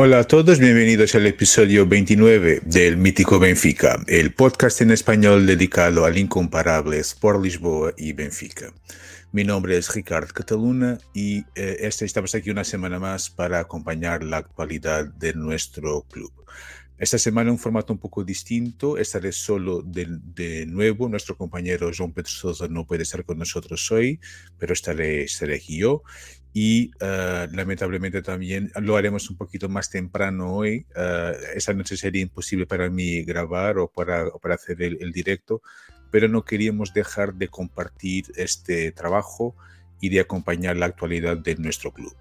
Hola 0.00 0.20
a 0.20 0.24
todos, 0.24 0.58
bienvenidos 0.58 1.14
al 1.14 1.26
episodio 1.26 1.86
29 1.86 2.60
del 2.64 2.98
Mítico 2.98 3.38
Benfica, 3.38 3.98
el 4.06 4.34
podcast 4.34 4.82
en 4.82 4.90
español 4.90 5.46
dedicado 5.46 6.04
al 6.04 6.18
incomparable 6.18 6.98
Sport 6.98 7.42
Lisboa 7.42 7.92
y 7.96 8.12
Benfica. 8.12 8.72
Mi 9.32 9.44
nombre 9.44 9.76
es 9.76 9.94
Ricardo 9.94 10.32
Cataluna 10.32 10.98
y 11.12 11.38
eh, 11.54 11.78
este, 11.80 12.04
estamos 12.04 12.34
aquí 12.34 12.50
una 12.50 12.64
semana 12.64 12.98
más 12.98 13.28
para 13.28 13.60
acompañar 13.60 14.22
la 14.22 14.38
actualidad 14.38 15.06
de 15.06 15.34
nuestro 15.34 16.02
club. 16.02 16.32
Esta 16.98 17.16
semana 17.16 17.52
un 17.52 17.58
formato 17.58 17.92
un 17.92 18.00
poco 18.00 18.24
distinto, 18.24 18.98
estaré 18.98 19.30
solo 19.30 19.82
de, 19.82 20.66
nuevo, 20.66 21.08
nuestro 21.08 21.36
compañero 21.36 21.92
João 21.92 22.12
Pedro 22.12 22.28
Sousa 22.30 22.66
no 22.66 22.86
puede 22.86 23.04
estar 23.04 23.24
con 23.24 23.38
nosotros 23.38 23.88
hoy, 23.92 24.18
pero 24.58 24.72
estaré, 24.72 25.22
estaré 25.22 25.54
aquí 25.54 25.78
yo 25.78 26.02
y 26.52 26.90
uh, 27.00 27.46
lamentablemente 27.54 28.20
también 28.20 28.72
lo 28.80 28.96
haremos 28.96 29.30
un 29.30 29.36
poquito 29.36 29.68
más 29.68 29.90
temprano 29.90 30.52
hoy. 30.52 30.86
Uh, 30.96 31.38
esa 31.54 31.72
noche 31.72 31.96
sería 31.96 32.22
imposible 32.22 32.66
para 32.66 32.90
mí 32.90 33.22
grabar 33.22 33.78
o 33.78 33.86
para, 33.86 34.32
hacer 34.52 34.82
el, 34.82 35.12
directo, 35.12 35.62
pero 36.10 36.26
no 36.26 36.44
queríamos 36.44 36.92
dejar 36.92 37.34
de 37.34 37.46
compartir 37.46 38.24
este 38.34 38.90
trabajo 38.90 39.54
y 40.00 40.08
de 40.08 40.18
acompañar 40.18 40.76
la 40.76 40.86
actualidad 40.86 41.36
de 41.36 41.54
nuestro 41.54 41.92
club. 41.92 42.16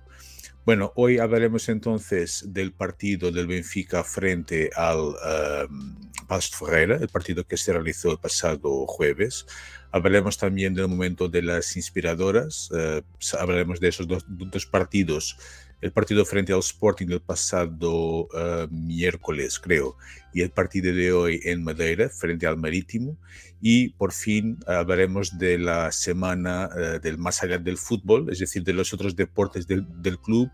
Bueno, 0.67 0.91
hoy 0.97 1.17
hablaremos 1.17 1.69
entonces 1.69 2.43
del 2.49 2.73
partido 2.73 3.31
del 3.31 3.47
Benfica 3.47 4.03
frente 4.03 4.69
al 4.75 4.99
um, 4.99 6.11
Ferreira, 6.41 6.97
el 6.97 7.07
partido 7.07 7.47
que 7.47 7.55
se 7.55 7.71
realizó 7.71 8.11
el 8.11 8.17
pasado 8.17 8.85
jueves. 8.85 9.45
Hablaremos 9.93 10.37
también 10.37 10.73
del 10.73 10.89
momento 10.89 11.29
de 11.29 11.41
las 11.41 11.77
inspiradoras, 11.77 12.69
uh, 12.71 13.01
hablaremos 13.39 13.79
de 13.79 13.87
esos 13.87 14.09
dos, 14.09 14.25
dos, 14.27 14.65
partidos, 14.65 15.37
el 15.81 15.91
partido 15.91 16.25
frente 16.25 16.53
al 16.53 16.59
Sporting 16.59 17.07
del 17.07 17.21
pasado 17.21 18.25
uh, 18.25 18.67
miércoles, 18.71 19.59
creo, 19.59 19.95
y 20.33 20.41
el 20.41 20.49
partido 20.49 20.93
de 20.93 21.11
hoy 21.11 21.39
en 21.43 21.63
Madeira 21.63 22.09
frente 22.09 22.47
al 22.47 22.57
Marítimo. 22.57 23.17
Y 23.61 23.89
por 23.89 24.11
fin 24.11 24.57
hablaremos 24.65 25.37
de 25.37 25.57
la 25.57 25.91
semana 25.91 26.69
uh, 26.69 26.99
del 26.99 27.17
más 27.17 27.43
allá 27.43 27.57
del 27.59 27.77
fútbol, 27.77 28.29
es 28.31 28.39
decir, 28.39 28.63
de 28.63 28.73
los 28.73 28.93
otros 28.93 29.15
deportes 29.15 29.67
del, 29.67 29.85
del 30.01 30.19
club, 30.19 30.49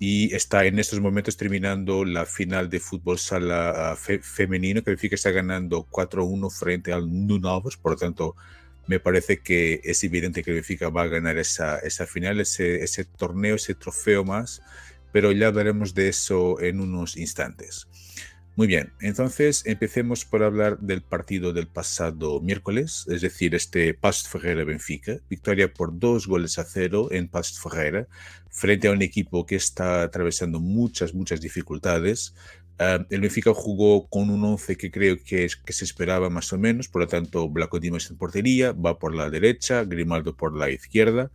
y 0.00 0.34
está 0.34 0.64
en 0.64 0.78
estos 0.78 1.00
momentos 1.00 1.36
terminando 1.36 2.04
la 2.04 2.26
final 2.26 2.68
de 2.68 2.80
fútbol 2.80 3.18
sala 3.18 3.94
fe, 3.96 4.18
femenino, 4.20 4.82
que 4.82 4.90
Benfica 4.90 5.14
está 5.14 5.30
ganando 5.30 5.86
4-1 5.88 6.50
frente 6.50 6.92
al 6.92 7.06
Nunovos, 7.08 7.76
por 7.76 7.92
lo 7.92 7.98
tanto 7.98 8.34
me 8.86 9.00
parece 9.00 9.40
que 9.40 9.80
es 9.84 10.04
evidente 10.04 10.42
que 10.42 10.52
Benfica 10.52 10.88
va 10.90 11.02
a 11.02 11.08
ganar 11.08 11.38
esa, 11.38 11.78
esa 11.78 12.06
final, 12.06 12.40
ese, 12.40 13.04
torneo, 13.16 13.56
ese 13.56 13.74
trofeo 13.74 14.24
más, 14.24 14.62
pero 15.12 15.32
ya 15.32 15.48
hablaremos 15.48 15.94
de 15.94 16.08
eso 16.08 16.60
en 16.60 16.80
unos 16.80 17.16
instantes. 17.16 17.88
Muy 18.56 18.68
bien, 18.68 18.92
entonces 19.00 19.66
empecemos 19.66 20.24
por 20.24 20.44
hablar 20.44 20.78
del 20.78 21.02
partido 21.02 21.52
del 21.52 21.66
pasado 21.66 22.40
miércoles, 22.40 23.04
es 23.08 23.20
decir, 23.20 23.52
este 23.56 23.94
Past 23.94 24.28
Ferreira-Benfica, 24.28 25.18
victoria 25.28 25.72
por 25.72 25.98
dos 25.98 26.28
goles 26.28 26.58
a 26.60 26.64
cero 26.64 27.08
en 27.10 27.26
Past 27.26 27.60
Ferreira, 27.60 28.06
frente 28.50 28.86
a 28.86 28.92
un 28.92 29.02
equipo 29.02 29.44
que 29.44 29.56
está 29.56 30.02
atravesando 30.02 30.60
muchas, 30.60 31.14
muchas 31.14 31.40
dificultades. 31.40 32.34
Uh, 32.80 33.04
el 33.08 33.20
Benfica 33.20 33.54
jugó 33.54 34.08
con 34.08 34.30
un 34.30 34.44
11 34.44 34.76
que 34.76 34.90
creo 34.90 35.16
que, 35.24 35.44
es, 35.44 35.54
que 35.54 35.72
se 35.72 35.84
esperaba 35.84 36.28
más 36.28 36.52
o 36.52 36.58
menos, 36.58 36.88
por 36.88 37.02
lo 37.02 37.08
tanto, 37.08 37.48
Blanco 37.48 37.78
Dimas 37.78 38.10
en 38.10 38.16
portería, 38.16 38.72
va 38.72 38.98
por 38.98 39.14
la 39.14 39.30
derecha, 39.30 39.84
Grimaldo 39.84 40.36
por 40.36 40.56
la 40.56 40.70
izquierda. 40.70 41.30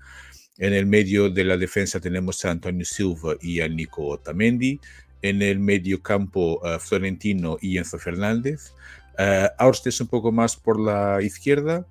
En 0.58 0.74
el 0.74 0.86
medio 0.86 1.30
de 1.30 1.46
la 1.46 1.56
defensa 1.56 2.02
tenemos 2.02 2.44
a 2.44 2.52
Antonio 2.52 2.84
Silva 2.84 3.36
y 3.42 3.62
a 3.62 3.70
Nico 3.70 4.08
Otamendi 4.08 4.82
en 5.22 5.42
el 5.42 5.60
medio 5.60 6.02
campo 6.02 6.60
uh, 6.62 6.80
Florentino 6.80 7.58
y 7.62 7.78
Enzo 7.78 7.98
Fernández, 8.00 8.74
uh, 9.18 9.48
Austes 9.58 10.02
un 10.02 10.08
poco 10.08 10.34
más 10.34 10.58
por 10.58 10.80
la 10.80 11.22
izquierda, 11.22 11.86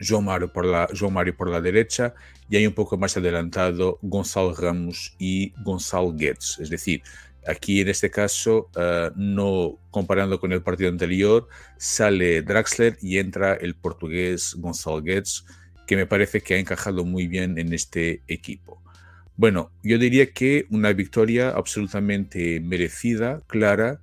João 0.00 0.22
Mario 0.22 0.52
por 0.52 0.64
la, 0.64 0.88
João 0.88 1.10
Mario 1.10 1.36
por 1.36 1.50
la 1.50 1.60
derecha 1.60 2.14
y 2.48 2.56
hay 2.56 2.66
un 2.66 2.72
poco 2.72 2.96
más 2.96 3.16
adelantado 3.16 3.98
Gonzalo 4.02 4.54
Ramos 4.54 5.14
y 5.18 5.52
Gonzalo 5.62 6.12
Guedes. 6.12 6.58
Es 6.58 6.70
decir, 6.70 7.02
aquí 7.46 7.80
en 7.80 7.88
este 7.88 8.10
caso, 8.10 8.70
uh, 8.76 9.12
no 9.16 9.78
comparando 9.90 10.38
con 10.40 10.52
el 10.52 10.62
partido 10.62 10.90
anterior, 10.90 11.48
sale 11.78 12.42
Draxler 12.42 12.98
y 13.00 13.18
entra 13.18 13.54
el 13.54 13.74
portugués 13.74 14.54
Gonzalo 14.58 15.02
Guedes, 15.02 15.44
que 15.86 15.96
me 15.96 16.06
parece 16.06 16.40
que 16.40 16.54
ha 16.54 16.58
encajado 16.58 17.04
muy 17.04 17.26
bien 17.26 17.58
en 17.58 17.72
este 17.72 18.22
equipo. 18.28 18.80
Bueno, 19.36 19.72
yo 19.82 19.98
diría 19.98 20.32
que 20.32 20.66
una 20.70 20.92
victoria 20.92 21.50
absolutamente 21.50 22.60
merecida, 22.60 23.40
clara, 23.46 24.00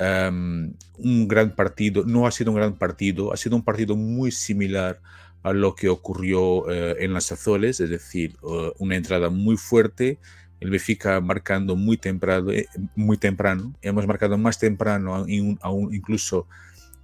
um, 0.00 0.72
un 0.96 1.28
gran 1.28 1.54
partido, 1.54 2.04
no 2.06 2.26
ha 2.26 2.30
sido 2.30 2.52
un 2.52 2.56
gran 2.56 2.78
partido, 2.78 3.32
ha 3.32 3.36
sido 3.36 3.54
un 3.54 3.62
partido 3.62 3.96
muy 3.96 4.32
similar 4.32 5.00
a 5.42 5.52
lo 5.52 5.74
que 5.74 5.88
ocurrió 5.88 6.62
uh, 6.62 6.96
en 6.98 7.12
las 7.12 7.30
Azores, 7.30 7.80
es 7.80 7.90
decir, 7.90 8.34
uh, 8.42 8.72
una 8.78 8.96
entrada 8.96 9.28
muy 9.28 9.56
fuerte, 9.56 10.18
el 10.60 10.70
Benfica 10.70 11.20
marcando 11.20 11.76
muy 11.76 11.96
temprano, 11.96 12.50
eh, 12.50 12.66
muy 12.96 13.16
temprano, 13.16 13.74
hemos 13.82 14.06
marcado 14.06 14.36
más 14.38 14.58
temprano 14.58 15.14
aún, 15.14 15.58
aún 15.62 15.94
incluso 15.94 16.46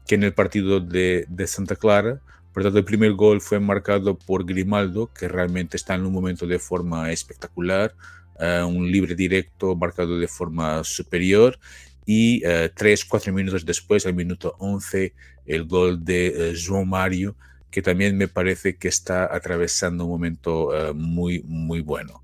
que 0.06 0.16
en 0.16 0.24
el 0.24 0.34
partido 0.34 0.80
de, 0.80 1.26
de 1.28 1.46
Santa 1.46 1.76
Clara, 1.76 2.20
por 2.54 2.62
tanto, 2.62 2.78
el 2.78 2.84
primer 2.84 3.14
gol 3.14 3.40
fue 3.40 3.58
marcado 3.58 4.16
por 4.16 4.46
Grimaldo, 4.46 5.10
que 5.12 5.26
realmente 5.26 5.76
está 5.76 5.96
en 5.96 6.06
un 6.06 6.12
momento 6.12 6.46
de 6.46 6.60
forma 6.60 7.10
espectacular, 7.10 7.96
uh, 8.38 8.64
un 8.64 8.92
libre 8.92 9.16
directo 9.16 9.74
marcado 9.74 10.16
de 10.20 10.28
forma 10.28 10.84
superior 10.84 11.58
y 12.06 12.46
uh, 12.46 12.70
tres, 12.72 13.04
cuatro 13.04 13.32
minutos 13.32 13.66
después, 13.66 14.06
al 14.06 14.14
minuto 14.14 14.54
11, 14.60 15.12
el 15.46 15.64
gol 15.64 16.04
de 16.04 16.52
uh, 16.52 16.54
João 16.54 16.84
Mario, 16.84 17.34
que 17.72 17.82
también 17.82 18.16
me 18.16 18.28
parece 18.28 18.76
que 18.76 18.86
está 18.86 19.34
atravesando 19.34 20.04
un 20.04 20.10
momento 20.10 20.70
muy, 20.94 21.42
muy 21.42 21.80
bueno. 21.80 22.22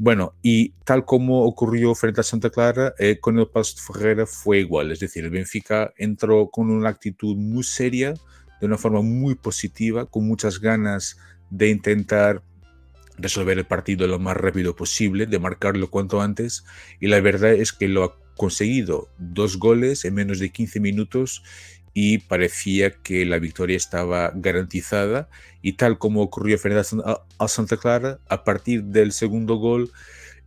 Bueno, 0.00 0.34
y 0.42 0.70
tal 0.84 1.04
como 1.04 1.42
ocurrió 1.42 1.92
frente 1.92 2.20
a 2.20 2.24
Santa 2.24 2.50
Clara, 2.50 2.94
eh, 3.00 3.18
con 3.18 3.36
el 3.36 3.48
Pasto 3.48 3.82
Ferreira 3.82 4.26
fue 4.26 4.60
igual, 4.60 4.92
es 4.92 5.00
decir, 5.00 5.24
el 5.24 5.30
Benfica 5.30 5.92
entró 5.96 6.50
con 6.50 6.70
una 6.70 6.88
actitud 6.88 7.36
muy 7.36 7.64
seria, 7.64 8.14
de 8.60 8.66
una 8.66 8.78
forma 8.78 9.02
muy 9.02 9.34
positiva, 9.34 10.06
con 10.06 10.28
muchas 10.28 10.60
ganas 10.60 11.18
de 11.50 11.70
intentar 11.70 12.44
resolver 13.16 13.58
el 13.58 13.66
partido 13.66 14.06
lo 14.06 14.20
más 14.20 14.36
rápido 14.36 14.76
posible, 14.76 15.26
de 15.26 15.40
marcarlo 15.40 15.90
cuanto 15.90 16.22
antes, 16.22 16.64
y 17.00 17.08
la 17.08 17.20
verdad 17.20 17.54
es 17.54 17.72
que 17.72 17.88
lo 17.88 18.04
ha 18.04 18.16
conseguido, 18.36 19.08
dos 19.18 19.58
goles 19.58 20.04
en 20.04 20.14
menos 20.14 20.38
de 20.38 20.50
15 20.50 20.78
minutos 20.78 21.42
y 22.00 22.18
parecía 22.18 22.92
que 22.92 23.26
la 23.26 23.40
victoria 23.40 23.76
estaba 23.76 24.30
garantizada. 24.32 25.28
Y 25.62 25.72
tal 25.72 25.98
como 25.98 26.22
ocurrió 26.22 26.56
frente 26.56 26.80
a 27.38 27.48
Santa 27.48 27.76
Clara, 27.76 28.20
a 28.28 28.44
partir 28.44 28.84
del 28.84 29.10
segundo 29.10 29.56
gol, 29.56 29.90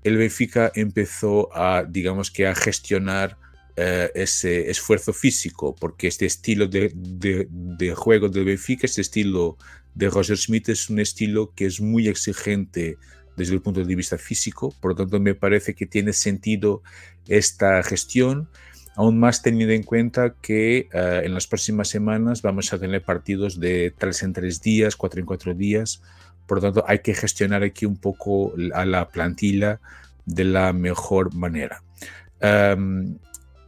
el 0.02 0.16
Benfica 0.16 0.72
empezó 0.76 1.54
a, 1.54 1.84
digamos 1.84 2.32
que 2.32 2.48
a 2.48 2.56
gestionar 2.56 3.38
eh, 3.76 4.10
ese 4.16 4.70
esfuerzo 4.70 5.12
físico, 5.12 5.76
porque 5.78 6.08
este 6.08 6.26
estilo 6.26 6.68
de, 6.68 6.94
de, 6.96 7.48
de, 7.50 7.96
juego 7.96 8.30
del 8.30 8.46
Benfica, 8.46 8.86
este 8.86 9.02
estilo 9.02 9.58
de 9.94 10.10
Roger 10.10 10.38
Smith 10.38 10.70
es 10.70 10.90
un 10.90 11.00
estilo 11.00 11.52
que 11.54 11.66
es 11.66 11.82
muy 11.82 12.08
exigente 12.08 12.98
desde 13.36 13.56
el 13.56 13.62
punto 13.62 13.84
de 13.84 13.96
vista 13.96 14.18
físico, 14.18 14.74
por 14.80 14.92
lo 14.92 14.96
tanto 14.96 15.20
me 15.20 15.36
parece 15.36 15.74
que 15.74 15.86
tiene 15.86 16.14
sentido 16.14 16.82
esta 17.28 17.84
gestión, 17.84 18.48
aún 18.96 19.20
más 19.20 19.42
teniendo 19.42 19.74
en 19.74 19.84
cuenta 19.84 20.36
que 20.42 20.90
uh, 20.94 21.26
en 21.26 21.34
las 21.34 21.48
próximas 21.48 21.88
semanas 21.88 22.42
vamos 22.42 22.74
a 22.74 22.80
tener 22.80 23.04
partidos 23.04 23.60
de 23.60 23.94
tres 23.98 24.24
en 24.24 24.34
tres 24.34 24.62
días, 24.62 24.96
cuatro 24.96 25.20
en 25.20 25.26
cuatro 25.26 25.54
días, 25.54 26.02
por 26.46 26.58
lo 26.58 26.62
tanto 26.62 26.86
hay 26.88 27.00
que 27.00 27.14
gestionar 27.14 27.64
aquí 27.64 27.86
un 27.86 27.98
poco 27.98 28.54
a 28.74 28.86
la 28.86 29.10
plantilla 29.10 29.80
de 30.26 30.44
la 30.44 30.74
mejor 30.74 31.34
manera. 31.34 31.84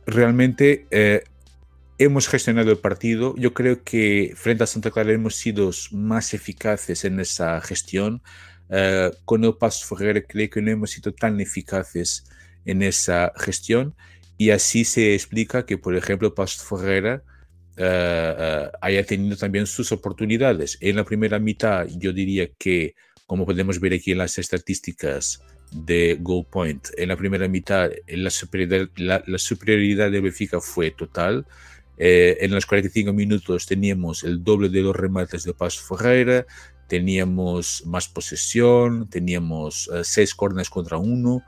Realmente 0.06 0.86
eh, 0.92 1.24
hemos 1.98 2.28
gestionado 2.28 2.72
el 2.72 2.78
partido. 2.78 3.36
Yo 3.38 3.54
creo 3.54 3.84
que 3.84 4.34
frente 4.36 4.64
a 4.64 4.68
Santa 4.68 4.92
Clara 4.92 5.14
hemos 5.14 5.36
sido 5.36 5.72
más 5.92 6.34
eficaces 6.34 7.06
en 7.06 7.20
esa 7.20 7.62
gestión. 7.62 8.22
Eh, 8.70 9.12
con 9.26 9.44
el 9.44 9.56
Paso 9.56 9.86
Ferreira 9.86 10.22
creo 10.28 10.50
que 10.50 10.62
no 10.62 10.72
hemos 10.72 10.92
sido 10.92 11.14
tan 11.14 11.40
eficaces 11.40 12.26
en 12.66 12.82
esa 12.82 13.32
gestión 13.38 13.96
y 14.38 14.50
así 14.50 14.86
se 14.86 15.14
explica 15.14 15.66
que, 15.66 15.78
por 15.78 15.96
ejemplo, 15.96 16.34
Paso 16.34 16.64
Ferreira 16.64 17.24
uh, 17.78 18.76
haya 18.82 19.06
tenido 19.06 19.38
también 19.38 19.68
sus 19.68 19.92
oportunidades. 19.92 20.78
En 20.82 20.96
la 20.96 21.04
primera 21.04 21.40
mitad 21.40 21.88
yo 21.98 22.14
diría 22.14 22.50
que, 22.58 22.96
como 23.26 23.46
podemos 23.46 23.80
ver 23.80 23.94
aquí 23.94 24.12
en 24.12 24.20
las 24.20 24.38
estadísticas, 24.38 25.42
de 25.74 26.18
goal 26.22 26.46
point. 26.50 26.88
En 26.98 27.10
la 27.10 27.18
primera 27.18 27.48
mitad 27.48 27.90
la 28.08 28.30
superioridad, 28.30 28.90
la, 28.96 29.38
superioridad 29.38 30.12
de 30.12 30.22
Benfica 30.22 30.60
fue 30.62 30.92
total. 30.92 31.46
Eh, 31.98 32.38
en 32.42 32.52
los 32.52 32.66
45 32.66 33.14
minutos 33.14 33.66
teníamos 33.66 34.24
el 34.24 34.44
doble 34.44 34.70
de 34.70 34.82
los 34.82 34.96
remates 34.96 35.44
de 35.44 35.54
Paz 35.54 35.78
Ferreira, 35.78 36.46
teníamos 36.88 37.84
más 37.86 38.08
posesión, 38.08 39.10
teníamos 39.10 39.90
eh, 39.94 40.04
seis 40.04 40.34
corners 40.34 40.70
contra 40.70 40.98
uno. 40.98 41.44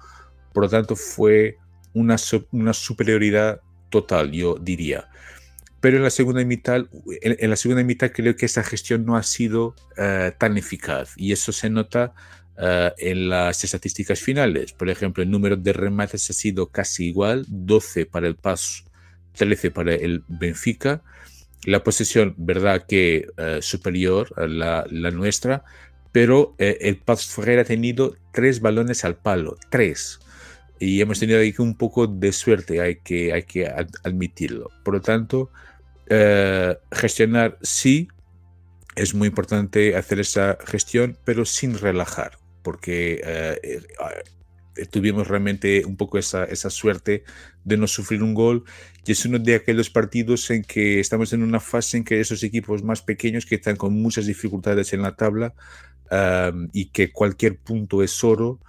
Por 0.54 0.64
lo 0.64 0.70
tanto, 0.70 0.96
fue 0.96 1.58
una, 1.96 2.18
una 2.52 2.74
superioridad 2.74 3.62
total, 3.90 4.32
yo 4.32 4.56
diría 4.62 5.10
pero 5.86 5.98
en 5.98 6.04
la 6.04 6.10
segunda 6.10 6.44
mitad, 6.44 6.84
en, 7.22 7.48
la 7.48 7.56
segunda 7.56 7.84
mitad 7.84 8.12
creo 8.12 8.36
que 8.36 8.48
esa 8.48 8.64
gestión 8.64 9.06
no 9.06 9.18
ha 9.18 9.22
sido 9.22 9.76
eh, 9.98 10.32
tan 10.36 10.58
eficaz 10.58 11.14
y 11.16 11.32
eso 11.32 11.52
se 11.52 11.70
nota 11.70 12.16
eh, 12.58 12.92
en 12.98 13.30
las 13.30 13.64
estadísticas 13.64 14.20
finales. 14.20 14.74
Por 14.74 14.90
ejemplo, 14.90 15.22
el 15.22 15.30
número 15.30 15.56
de 15.58 15.74
remates 15.74 16.28
ha 16.32 16.34
sido 16.34 16.70
casi 16.70 17.10
igual, 17.10 17.46
12 17.48 18.08
para 18.08 18.26
el 18.26 18.36
PAS, 18.36 18.86
13 19.34 19.70
para 19.70 19.94
el 19.94 20.24
Benfica. 20.28 21.04
La 21.66 21.84
posesión, 21.84 22.34
verdad 22.36 22.88
que 22.88 23.28
eh, 23.38 23.60
superior 23.62 24.34
a 24.38 24.48
la, 24.48 25.12
nuestra, 25.12 25.66
pero 26.12 26.56
el 26.58 26.98
PAS 26.98 27.28
Ferreira 27.28 27.62
ha 27.62 27.66
tenido 27.66 28.16
tres 28.34 28.60
balones 28.60 29.06
al 29.06 29.18
palo, 29.18 29.56
tres 29.70 30.20
y 30.80 31.02
hemos 31.02 31.20
tenido 31.20 31.40
ahí 31.40 31.54
un 31.58 31.76
poco 31.76 32.08
de 32.08 32.32
suerte, 32.32 32.82
hay 32.82 32.98
que, 32.98 33.34
hay 33.34 33.44
que 33.44 33.68
admitirlo. 34.04 34.70
Por 34.84 34.96
lo 34.96 35.02
tanto, 35.02 35.50
eh, 36.08 36.78
gestionar 36.92 37.58
sí, 37.62 38.08
es 38.96 39.14
muy 39.14 39.30
importante 39.30 39.96
hacer 39.96 40.20
esa 40.20 40.58
gestión, 40.66 41.18
pero 41.26 41.46
sin 41.46 41.78
relajar, 41.78 42.38
porque 42.62 43.22
eh, 43.24 43.82
eh, 44.76 44.86
tuvimos 44.88 45.28
realmente 45.28 45.86
un 45.86 45.96
poco 45.96 46.18
esa, 46.18 46.44
esa 46.46 46.70
suerte 46.70 47.24
de 47.64 47.78
no 47.78 47.88
sufrir 47.88 48.22
un 48.22 48.34
gol 48.34 48.66
y 49.06 49.14
es 49.14 49.26
uno 49.26 49.40
de 49.40 49.56
aquellos 49.56 49.90
partidos 49.90 50.50
en 50.52 50.64
que 50.64 51.00
estamos 51.00 51.32
en 51.34 51.44
una 51.44 51.60
fase 51.60 51.98
en 51.98 52.04
que 52.04 52.20
esos 52.20 52.44
equipos 52.44 52.84
más 52.84 53.02
pequeños 53.02 53.46
que 53.46 53.56
están 53.56 53.78
con 53.78 53.94
muchas 53.94 54.26
dificultades 54.26 54.94
en 54.94 55.02
la 55.02 55.16
tabla 55.16 55.54
y 56.72 56.86
que 56.90 57.12
cualquier 57.12 57.58
punto 57.58 58.04
es 58.04 58.24
oro 58.24 58.60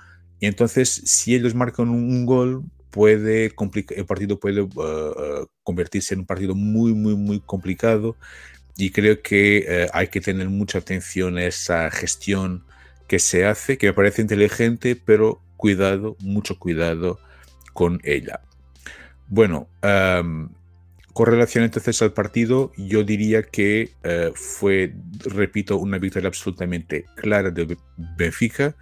y 0.40 0.46
entonces 0.46 0.90
si 0.90 1.34
ellos 1.34 1.54
marcan 1.54 1.88
un 1.88 2.26
gol 2.26 2.64
puede 2.96 3.52
el 3.90 4.06
partido 4.06 4.40
puede 4.40 4.62
uh, 4.62 4.64
uh, 4.64 5.46
convertirse 5.62 6.14
en 6.14 6.20
un 6.20 6.26
partido 6.26 6.54
muy, 6.54 6.94
muy, 6.94 7.14
muy 7.14 7.40
complicado 7.40 8.16
y 8.78 8.90
creo 8.90 9.20
que 9.20 9.66
uh, 9.68 9.90
hay 9.92 10.08
que 10.08 10.22
tener 10.22 10.48
mucha 10.48 10.78
atención 10.78 11.36
a 11.36 11.44
esa 11.44 11.90
gestión 11.90 12.64
que 13.06 13.18
se 13.18 13.44
hace, 13.44 13.76
que 13.76 13.88
me 13.88 13.92
parece 13.92 14.22
inteligente, 14.22 14.96
pero 14.96 15.42
cuidado, 15.58 16.16
mucho 16.20 16.58
cuidado 16.58 17.20
con 17.74 18.00
ella. 18.02 18.40
Bueno, 19.28 19.68
con 19.80 21.26
relación 21.26 21.64
entonces 21.64 22.00
al 22.02 22.12
partido, 22.12 22.72
yo 22.76 23.04
diría 23.04 23.42
que 23.42 23.92
fue, 24.34 24.94
repito, 25.20 25.76
una 25.76 25.98
victoria 25.98 26.28
absolutamente 26.28 27.04
clara 27.16 27.50
de 27.50 27.76
Benfica 28.16 28.74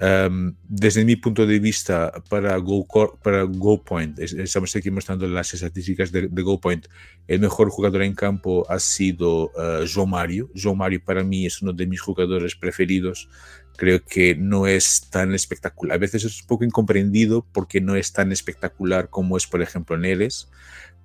desde 0.00 1.04
mi 1.04 1.16
punto 1.16 1.46
de 1.46 1.58
vista, 1.58 2.10
para 2.30 2.56
Go, 2.56 2.86
para 3.22 3.42
Go 3.42 3.84
Point, 3.84 4.18
estamos 4.18 4.74
aquí 4.74 4.90
mostrando 4.90 5.28
las 5.28 5.52
estadísticas 5.52 6.10
de, 6.10 6.26
Go 6.26 6.58
Point, 6.58 6.86
el 7.28 7.40
mejor 7.40 7.68
jugador 7.68 8.02
en 8.02 8.14
campo 8.14 8.64
ha 8.70 8.78
sido 8.78 9.50
uh, 9.50 9.84
João 9.84 10.06
Mario. 10.06 10.50
João 10.54 10.74
Mario 10.74 11.04
para 11.04 11.22
mí 11.22 11.44
es 11.44 11.60
uno 11.60 11.74
de 11.74 11.86
mis 11.86 12.00
jugadores 12.00 12.56
preferidos. 12.56 13.28
Creo 13.76 14.02
que 14.02 14.34
no 14.34 14.66
es 14.66 15.08
tan 15.10 15.34
espectacular. 15.34 15.96
A 15.96 15.98
veces 15.98 16.24
es 16.24 16.40
un 16.40 16.46
poco 16.46 16.64
incomprendido 16.64 17.46
porque 17.52 17.82
no 17.82 17.94
es 17.94 18.12
tan 18.14 18.32
espectacular 18.32 19.10
como 19.10 19.36
es, 19.36 19.46
por 19.46 19.60
ejemplo, 19.60 19.98
Neres. 19.98 20.48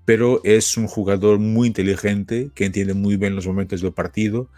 Pero 0.05 0.39
es 0.45 0.77
un 0.77 0.87
jugador 0.87 1.39
muy 1.39 1.67
inteligente 1.67 2.49
que 2.55 2.65
entiende 2.65 2.93
muy 2.93 3.17
bien 3.17 3.35
los 3.35 3.47
momentos 3.47 3.81
del 3.81 3.91
partido 3.91 4.49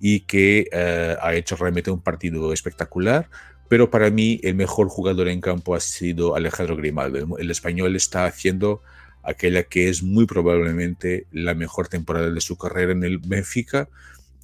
y 0.00 0.20
que 0.20 0.68
uh, 0.72 1.24
ha 1.24 1.34
hecho 1.34 1.54
realmente 1.54 1.92
un 1.92 2.00
partido 2.00 2.52
espectacular 2.52 3.28
pero 3.74 3.90
para 3.90 4.08
mí 4.08 4.38
el 4.44 4.54
mejor 4.54 4.86
jugador 4.88 5.26
en 5.26 5.40
campo 5.40 5.74
ha 5.74 5.80
sido 5.80 6.36
Alejandro 6.36 6.76
Grimaldo. 6.76 7.36
El 7.38 7.50
español 7.50 7.96
está 7.96 8.24
haciendo 8.24 8.82
aquella 9.24 9.64
que 9.64 9.88
es 9.88 10.00
muy 10.00 10.26
probablemente 10.26 11.26
la 11.32 11.54
mejor 11.54 11.88
temporada 11.88 12.30
de 12.30 12.40
su 12.40 12.56
carrera 12.56 12.92
en 12.92 13.02
el 13.02 13.18
Benfica. 13.18 13.88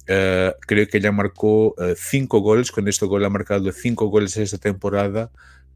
Eh, 0.05 0.53
creo 0.67 0.85
que 0.85 0.99
ya 0.99 1.13
marcó 1.13 1.75
eh, 1.77 1.95
cinco 1.97 2.39
goles, 2.39 2.73
con 2.73 2.89
este 2.89 3.05
gol 3.05 3.23
ha 3.23 3.29
marcado 3.29 3.71
cinco 3.71 4.07
goles 4.07 4.35
esta 4.35 4.57
temporada 4.57 5.31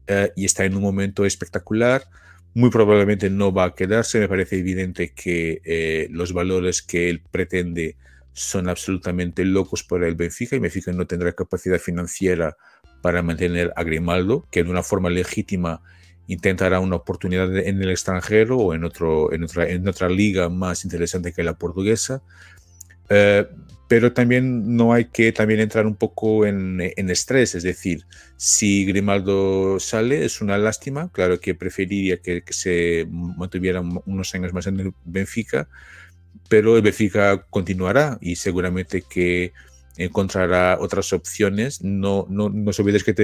eh, 0.06 0.32
y 0.36 0.44
está 0.44 0.66
en 0.66 0.76
un 0.76 0.82
momento 0.82 1.24
espectacular. 1.24 2.04
Muy 2.52 2.68
probablemente 2.68 3.30
no 3.30 3.54
va 3.54 3.64
a 3.64 3.74
quedarse, 3.74 4.20
me 4.20 4.28
parece 4.28 4.58
evidente 4.58 5.14
que 5.14 6.08
los 6.10 6.34
valores 6.34 6.82
que 6.82 7.08
él 7.08 7.22
pretende 7.30 7.96
son 8.34 8.68
absolutamente 8.68 9.46
locos 9.46 9.82
para 9.82 10.06
el 10.06 10.14
Benfica 10.14 10.56
y 10.56 10.58
Benfica 10.58 10.92
no 10.92 11.06
tendrá 11.06 11.32
capacidad 11.32 11.78
financiera 11.78 12.54
para 13.06 13.22
mantener 13.22 13.72
a 13.76 13.84
Grimaldo, 13.84 14.48
que 14.50 14.64
de 14.64 14.68
una 14.68 14.82
forma 14.82 15.08
legítima 15.10 15.80
intentará 16.26 16.80
una 16.80 16.96
oportunidad 16.96 17.56
en 17.56 17.80
el 17.80 17.90
extranjero 17.90 18.58
o 18.58 18.74
en, 18.74 18.82
otro, 18.82 19.32
en, 19.32 19.44
otra, 19.44 19.68
en 19.68 19.86
otra 19.86 20.08
liga 20.08 20.48
más 20.48 20.82
interesante 20.84 21.32
que 21.32 21.44
la 21.44 21.56
portuguesa. 21.56 22.20
Eh, 23.08 23.46
pero 23.86 24.12
también 24.12 24.74
no 24.74 24.92
hay 24.92 25.04
que 25.04 25.30
también 25.30 25.60
entrar 25.60 25.86
un 25.86 25.94
poco 25.94 26.46
en, 26.46 26.80
en, 26.80 27.08
estrés, 27.08 27.54
es 27.54 27.62
decir, 27.62 28.06
si 28.36 28.84
Grimaldo 28.86 29.78
sale 29.78 30.24
es 30.24 30.40
una 30.40 30.58
lástima, 30.58 31.08
claro 31.12 31.38
que 31.38 31.54
preferiría 31.54 32.16
que, 32.16 32.42
que 32.42 32.52
se 32.52 33.06
mantuviera 33.08 33.82
unos 34.04 34.34
años 34.34 34.52
más 34.52 34.66
en 34.66 34.80
el 34.80 34.92
Benfica, 35.04 35.68
pero 36.48 36.74
el 36.74 36.82
Benfica 36.82 37.46
continuará 37.50 38.18
y 38.20 38.34
seguramente 38.34 39.04
que 39.08 39.52
encontrará 39.96 40.78
otras 40.80 41.12
opciones. 41.12 41.82
No, 41.82 42.26
no, 42.28 42.48
no 42.48 42.70
os 42.70 42.80
olvidéis 42.80 43.04
que 43.04 43.14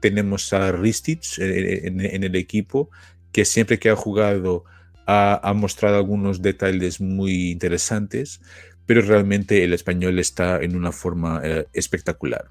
tenemos 0.00 0.52
a 0.52 0.72
Ristich 0.72 1.38
en, 1.38 2.00
el 2.00 2.36
equipo, 2.36 2.90
que 3.32 3.44
siempre 3.44 3.78
que 3.78 3.90
ha 3.90 3.96
jugado 3.96 4.64
ha, 5.06 5.52
mostrado 5.54 5.96
algunos 5.96 6.42
detalles 6.42 7.00
muy 7.00 7.50
interesantes, 7.50 8.40
pero 8.86 9.02
realmente 9.02 9.64
el 9.64 9.72
español 9.72 10.18
está 10.18 10.62
en 10.62 10.76
una 10.76 10.92
forma 10.92 11.40
eh, 11.44 11.66
espectacular. 11.72 12.50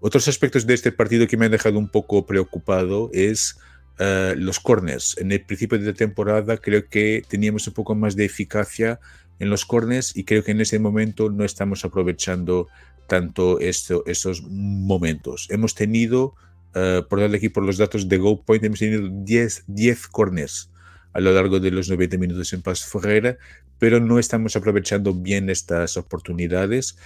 Otros 0.00 0.28
aspectos 0.28 0.66
de 0.66 0.74
este 0.74 0.92
partido 0.92 1.26
que 1.26 1.36
me 1.36 1.46
han 1.46 1.52
dejado 1.52 1.78
un 1.78 1.88
poco 1.88 2.26
preocupado 2.26 3.10
es 3.12 3.58
eh, 3.98 4.34
los 4.36 4.58
corners. 4.58 5.16
En 5.18 5.30
el 5.30 5.42
principio 5.42 5.78
de 5.78 5.86
la 5.86 5.92
temporada 5.92 6.56
creo 6.56 6.88
que 6.88 7.22
teníamos 7.28 7.66
un 7.68 7.74
poco 7.74 7.94
más 7.94 8.16
de 8.16 8.24
eficacia 8.24 8.98
en 9.38 9.50
los 9.50 9.64
corners 9.64 10.16
y 10.16 10.24
creo 10.24 10.42
que 10.42 10.52
en 10.52 10.60
ese 10.60 10.78
momento 10.78 11.30
no 11.30 11.44
estamos 11.44 11.84
aprovechando 11.84 12.68
tanto 13.06 13.60
esto, 13.60 14.04
esos 14.06 14.42
momentos. 14.42 15.46
Hemos 15.50 15.74
tenido, 15.74 16.34
uh, 16.74 17.06
por 17.08 17.20
darle 17.20 17.36
aquí 17.36 17.48
por 17.48 17.64
los 17.64 17.78
datos 17.78 18.08
de 18.08 18.18
Go 18.18 18.42
Point, 18.42 18.64
hemos 18.64 18.78
tenido 18.78 19.08
10, 19.08 19.64
10 19.66 20.06
corners 20.08 20.70
a 21.12 21.20
lo 21.20 21.32
largo 21.32 21.60
de 21.60 21.70
los 21.70 21.88
90 21.88 22.18
minutos 22.18 22.52
en 22.52 22.62
Paz 22.62 22.84
Ferreira, 22.84 23.38
pero 23.78 24.00
no 24.00 24.18
estamos 24.18 24.56
aprovechando 24.56 25.14
bien 25.14 25.50
estas 25.50 25.96
oportunidades 25.96 26.96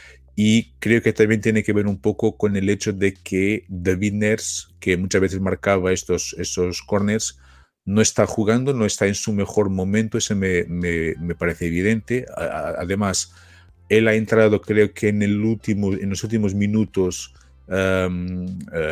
y 0.41 0.75
creo 0.79 1.03
que 1.03 1.13
también 1.13 1.41
tiene 1.41 1.65
que 1.65 1.73
ver 1.73 1.89
un 1.89 2.01
poco 2.01 2.37
con 2.37 2.55
el 2.57 2.69
hecho 2.69 2.93
de 2.93 3.13
que 3.13 3.65
David 3.67 4.13
Ners, 4.13 4.73
que 4.79 4.97
muchas 4.97 5.21
veces 5.21 5.41
marcaba 5.41 5.93
estos, 5.93 6.37
esos 6.39 6.81
corners, 6.83 7.41
no 7.85 8.01
está 8.01 8.25
jugando, 8.25 8.73
no 8.73 8.85
está 8.87 9.09
en 9.09 9.17
su 9.17 9.33
mejor 9.33 9.69
momento, 9.69 10.17
eso 10.17 10.37
me, 10.37 10.65
parece 11.37 11.67
evidente. 11.67 12.25
además, 12.37 13.35
él 13.89 14.07
ha 14.07 14.15
entrado 14.15 14.61
creo 14.61 14.95
que 14.95 15.09
en, 15.09 15.23
el 15.23 15.41
último, 15.41 15.93
en 15.93 16.09
los 16.09 16.23
últimos 16.23 16.55
minutos 16.55 17.35
eh, 17.67 18.09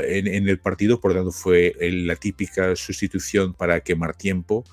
en, 0.09 0.49
el 0.49 0.59
partido, 0.59 1.01
por 1.01 1.13
lo 1.13 1.19
tanto 1.19 1.31
fue 1.31 1.77
la 1.81 2.17
típica 2.17 2.75
sustitución 2.75 3.55
para 3.55 3.79
quemar 3.83 4.17
tiempo 4.17 4.65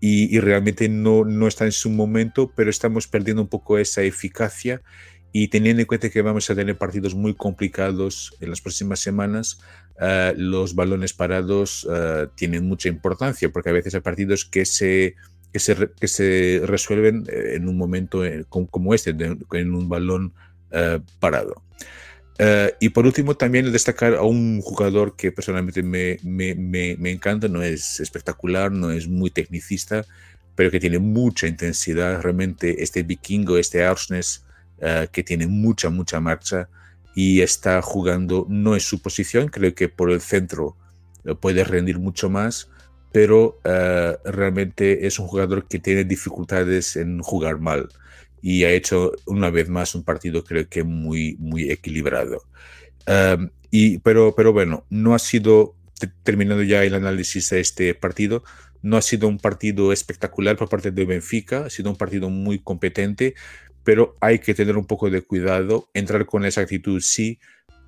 y, 0.00 0.40
realmente 0.40 0.88
no, 0.88 1.24
no 1.24 1.46
está 1.46 1.64
en 1.64 1.72
su 1.72 1.90
momento, 1.90 2.52
pero 2.56 2.70
estamos 2.70 3.06
perdiendo 3.06 3.42
un 3.42 3.48
poco 3.48 3.78
esa 3.78 4.02
eficacia 4.02 4.82
y 5.32 5.48
teniendo 5.48 5.80
en 5.80 5.86
cuenta 5.86 6.10
que 6.10 6.22
vamos 6.22 6.48
a 6.50 6.54
tener 6.54 6.78
partidos 6.78 7.14
muy 7.14 7.34
complicados 7.34 8.34
en 8.40 8.50
las 8.50 8.60
próximas 8.60 9.00
semanas, 9.00 9.60
eh, 10.00 10.32
los 10.36 10.74
balones 10.74 11.12
parados 11.12 11.86
eh, 11.90 12.28
tienen 12.34 12.66
mucha 12.66 12.88
importancia, 12.88 13.50
porque 13.50 13.70
a 13.70 13.72
veces 13.72 13.94
hay 13.94 14.00
partidos 14.00 14.44
que 14.44 14.64
se, 14.64 15.16
que 15.52 15.58
se, 15.58 15.90
que 16.00 16.08
se 16.08 16.62
resuelven 16.64 17.24
eh, 17.28 17.56
en 17.56 17.68
un 17.68 17.76
momento 17.76 18.22
como 18.48 18.94
este, 18.94 19.10
en 19.10 19.74
un 19.74 19.88
balón 19.88 20.32
parado. 21.18 21.62
y 22.80 22.90
por 22.90 23.06
último, 23.06 23.34
también 23.36 23.72
destacar 23.72 24.14
a 24.14 24.22
un 24.22 24.60
jugador 24.60 25.16
que 25.16 25.32
personalmente 25.32 25.82
me, 25.82 26.18
me, 26.22 26.54
me, 26.54 27.10
encanta, 27.10 27.48
no 27.48 27.62
es 27.62 28.00
espectacular, 28.00 28.70
no 28.70 28.90
es 28.90 29.08
muy 29.08 29.30
tecnicista, 29.30 30.04
pero 30.54 30.70
que 30.70 30.78
tiene 30.80 30.98
mucha 30.98 31.46
intensidad. 31.46 32.20
Realmente 32.20 32.82
este 32.82 33.02
vikingo, 33.02 33.56
este 33.56 33.82
Arsnes, 33.82 34.44
que 35.12 35.22
tiene 35.22 35.46
mucha, 35.46 35.90
mucha 35.90 36.20
marcha, 36.20 36.68
y 37.14 37.40
está 37.40 37.82
jugando, 37.82 38.46
no 38.48 38.76
es 38.76 38.84
su 38.84 39.02
posición, 39.02 39.48
creo 39.48 39.74
que 39.74 39.88
por 39.88 40.10
el 40.10 40.20
centro 40.20 40.76
puede 41.40 41.64
rendir 41.64 41.98
mucho 41.98 42.30
más, 42.30 42.70
pero 43.10 43.58
realmente 44.24 45.06
es 45.06 45.18
un 45.18 45.26
jugador 45.26 45.66
que 45.66 45.80
tiene 45.80 46.04
dificultades 46.04 46.96
en 46.96 47.20
jugar 47.20 47.58
mal 47.58 47.88
y 48.42 48.64
ha 48.64 48.70
hecho 48.70 49.12
una 49.26 49.50
vez 49.50 49.68
más 49.68 49.94
un 49.94 50.04
partido 50.04 50.44
creo 50.44 50.68
que 50.68 50.84
muy, 50.84 51.36
muy 51.38 51.70
equilibrado. 51.70 52.42
y, 53.70 53.98
pero, 53.98 54.34
pero 54.34 54.52
bueno, 54.52 54.84
no 54.90 55.14
ha 55.14 55.18
sido, 55.18 55.74
terminando 56.22 56.62
ya 56.62 56.84
el 56.84 56.94
análisis 56.94 57.50
de 57.50 57.60
este 57.60 57.94
partido, 57.94 58.44
no 58.82 58.96
ha 58.96 59.02
sido 59.02 59.26
un 59.28 59.38
partido 59.38 59.92
espectacular 59.92 60.56
por 60.56 60.68
parte 60.68 60.90
de 60.90 61.04
Benfica, 61.04 61.66
ha 61.66 61.70
sido 61.70 61.90
un 61.90 61.96
partido 61.96 62.30
muy 62.30 62.60
competente, 62.60 63.34
pero 63.88 64.14
hay 64.20 64.38
que 64.38 64.52
tener 64.52 64.76
un 64.76 64.84
poco 64.84 65.08
de 65.08 65.22
cuidado, 65.22 65.88
entrar 65.94 66.26
con 66.26 66.44
esa 66.44 66.60
actitud 66.60 67.00
sí, 67.00 67.38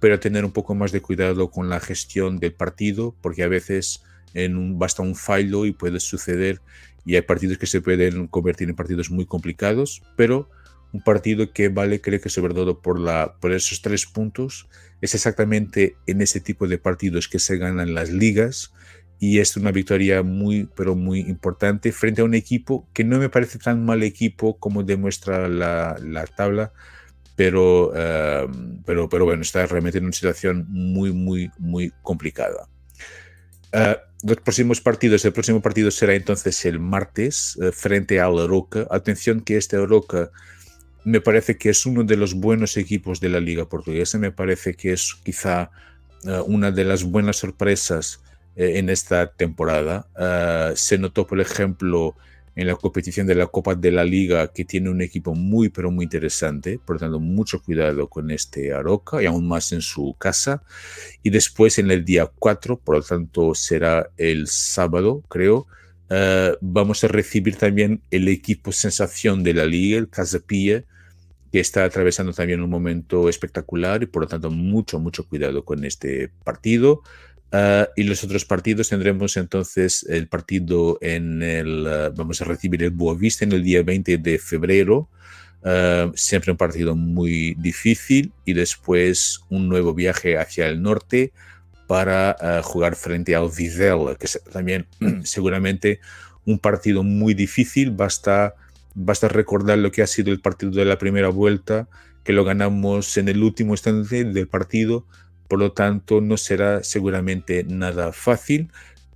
pero 0.01 0.19
tener 0.19 0.47
un 0.47 0.51
poco 0.51 0.75
más 0.75 0.93
de 0.93 1.03
cuidado 1.03 1.51
con 1.51 1.69
la 1.69 1.79
gestión 1.79 2.39
del 2.39 2.55
partido, 2.55 3.15
porque 3.21 3.43
a 3.43 3.49
veces 3.49 4.03
en 4.33 4.57
un, 4.57 4.79
basta 4.79 5.03
un 5.03 5.15
fallo 5.15 5.67
y 5.67 5.73
puede 5.73 6.01
suceder 6.01 6.63
y 7.05 7.17
hay 7.17 7.21
partidos 7.21 7.59
que 7.59 7.67
se 7.67 7.83
pueden 7.83 8.29
convertir 8.29 8.71
en 8.71 8.77
partidos 8.77 9.11
muy 9.11 9.27
complicados, 9.27 10.03
pero 10.17 10.49
un 10.95 11.03
partido 11.03 11.53
que 11.53 11.69
vale, 11.69 12.01
creo 12.01 12.19
que 12.19 12.31
sobre 12.31 12.55
todo 12.55 12.81
por, 12.81 13.53
esos 13.53 13.83
tres 13.83 14.07
puntos, 14.07 14.71
es 15.03 15.15
exactamente 15.15 15.97
en 16.07 16.23
ese 16.23 16.41
tipo 16.41 16.67
de 16.67 16.79
partidos 16.79 17.29
que 17.29 17.39
se 17.39 17.59
ganan 17.59 17.93
las 17.93 18.09
ligas 18.09 18.73
y 19.21 19.39
es 19.39 19.55
una 19.57 19.71
victoria 19.71 20.23
muy, 20.23 20.67
pero 20.75 20.97
muy 20.97 21.21
importante 21.21 21.93
frente 21.93 22.23
a 22.23 22.25
un 22.25 22.33
equipo 22.33 22.89
que 22.95 23.05
no 23.05 23.19
me 23.19 23.29
parece 23.29 23.59
tan 23.59 23.85
mal 23.85 24.03
equipo 24.03 24.59
como 24.59 24.83
demuestra 24.83 25.47
la, 25.47 25.95
la 26.03 26.25
tabla, 26.25 26.73
pero, 27.37 27.93
eh, 27.95 28.47
pero, 28.87 29.11
pero 29.11 29.27
bueno, 29.27 29.43
está 29.43 29.67
realmente 29.67 29.99
en 29.99 30.05
una 30.05 30.15
situación 30.15 30.65
muy, 30.71 31.13
muy, 31.13 31.51
muy 31.59 31.93
complicada. 32.03 32.67
Uh, 33.75 33.95
los 34.27 34.39
próximos 34.39 34.81
partidos, 34.81 35.23
el 35.27 35.33
próximo 35.35 35.61
partido 35.61 35.91
será 35.91 36.15
entonces 36.15 36.65
el 36.65 36.81
martes 36.81 37.57
uh, 37.57 37.73
frente 37.73 38.21
al 38.21 38.49
Roca. 38.49 38.87
Atención 38.91 39.43
que 39.43 39.59
este 39.59 39.77
Roca 39.85 40.31
me 41.05 41.21
parece 41.21 41.59
que 41.59 41.69
es 41.69 41.85
uno 41.85 42.05
de 42.05 42.17
los 42.17 42.33
buenos 42.33 42.79
equipos 42.79 43.21
de 43.21 43.29
la 43.29 43.41
liga 43.41 43.69
portuguesa, 43.69 44.17
me 44.19 44.33
parece 44.33 44.75
que 44.75 44.95
es 44.95 45.15
quizá 45.23 45.71
uh, 46.25 46.43
una 46.47 46.71
de 46.71 46.85
las 46.85 47.05
buenas 47.05 47.37
sorpresas 47.37 48.23
en 48.57 48.89
esta 48.91 49.33
temporada. 49.33 50.07
se 50.75 50.99
notó, 50.99 51.27
por 51.27 51.41
ejemplo, 51.41 52.17
en 52.57 52.67
la 52.67 52.77
competición 52.77 53.27
de 53.27 53.35
la 53.35 53.47
Copa 53.47 53.75
de 53.75 53.91
la 53.91 54.05
Liga, 54.05 54.53
que 54.53 54.65
tiene 54.65 54.91
un 54.91 55.01
equipo 55.01 55.35
muy, 55.35 55.69
pero 55.69 55.91
muy 55.91 56.05
interesante. 56.05 56.79
Por 56.79 56.97
lo 56.97 57.01
tanto, 57.01 57.21
mucho 57.21 57.63
cuidado 57.63 58.09
con 58.09 58.31
este 58.31 58.75
Aroca 58.75 59.23
y 59.23 59.27
aún 59.27 59.49
más 59.49 59.73
en 59.73 59.81
su 59.81 60.15
casa. 60.19 60.63
Y 61.23 61.31
después, 61.31 61.79
en 61.79 61.91
el 61.91 62.05
día 62.05 62.27
4, 62.27 62.79
por 62.79 62.97
lo 62.97 63.03
tanto, 63.03 63.55
será 63.55 64.11
el 64.17 64.47
sábado, 64.49 65.23
creo. 65.29 65.67
Uh, 66.11 66.57
vamos 66.61 67.05
a 67.05 67.09
recibir 67.09 67.57
también 67.57 68.03
el 68.11 68.27
equipo 68.27 68.73
sensación 68.73 69.45
de 69.45 69.55
la 69.55 69.65
liga, 69.65 69.97
el 69.97 70.09
Casapilla, 70.09 70.83
que 71.53 71.61
está 71.61 71.85
atravesando 71.85 72.33
también 72.33 72.61
un 72.61 72.71
momento 72.71 73.29
espectacular 73.29 74.03
y 74.03 74.07
por 74.07 74.23
lo 74.23 74.29
tanto 74.29 74.51
mucho, 74.51 74.99
mucho 74.99 75.27
cuidado 75.27 75.65
con 75.65 75.85
este 75.85 76.29
partido. 76.45 77.03
Uh, 77.53 77.91
y 77.97 78.05
los 78.05 78.23
otros 78.23 78.45
partidos 78.45 78.91
tendremos 78.91 79.37
entonces 79.37 80.07
el 80.09 80.29
partido 80.29 80.99
en 81.01 81.43
el, 81.43 81.85
uh, 81.85 82.15
vamos 82.15 82.41
a 82.41 82.45
recibir 82.45 82.85
el 82.85 82.91
Boavista 82.91 83.45
en 83.45 83.51
el 83.51 83.65
día 83.65 83.83
20 83.83 84.19
de 84.19 84.39
febrero, 84.39 85.09
uh, 85.65 86.13
siempre 86.15 86.53
un 86.53 86.57
partido 86.57 86.95
muy 86.95 87.55
difícil. 87.59 88.33
Y 88.45 88.53
después 88.53 89.41
un 89.51 89.69
nuevo 89.69 89.95
viaje 89.95 90.39
hacia 90.39 90.69
el 90.69 90.81
norte 90.81 91.33
para 91.89 92.63
jugar 92.63 92.95
frente 92.95 93.35
al 93.35 93.51
Vizela, 93.51 94.15
que 94.15 94.27
es 94.27 94.41
también 94.53 94.87
seguramente 95.25 95.99
un 96.47 96.61
partido 96.61 97.03
muy 97.03 97.35
difícil, 97.35 97.91
basta, 97.91 98.55
basta 98.95 99.27
recordar 99.27 99.79
lo 99.79 99.91
que 99.91 100.03
ha 100.03 100.07
sido 100.07 100.31
el 100.31 100.41
partido 100.41 100.71
de 100.71 100.85
la 100.85 100.99
primera 100.99 101.31
vuelta, 101.31 101.89
que 102.23 102.33
lo 102.33 102.45
ganamos 102.45 103.17
en 103.17 103.29
el 103.29 103.43
último 103.43 103.73
instante 103.73 104.23
del 104.23 104.47
partido 104.47 105.05
por 105.51 105.59
lo 105.59 105.73
tanto 105.73 106.21
no 106.21 106.37
será 106.37 106.85
seguramente 106.85 107.65
nada 107.65 108.13
fácil, 108.13 108.71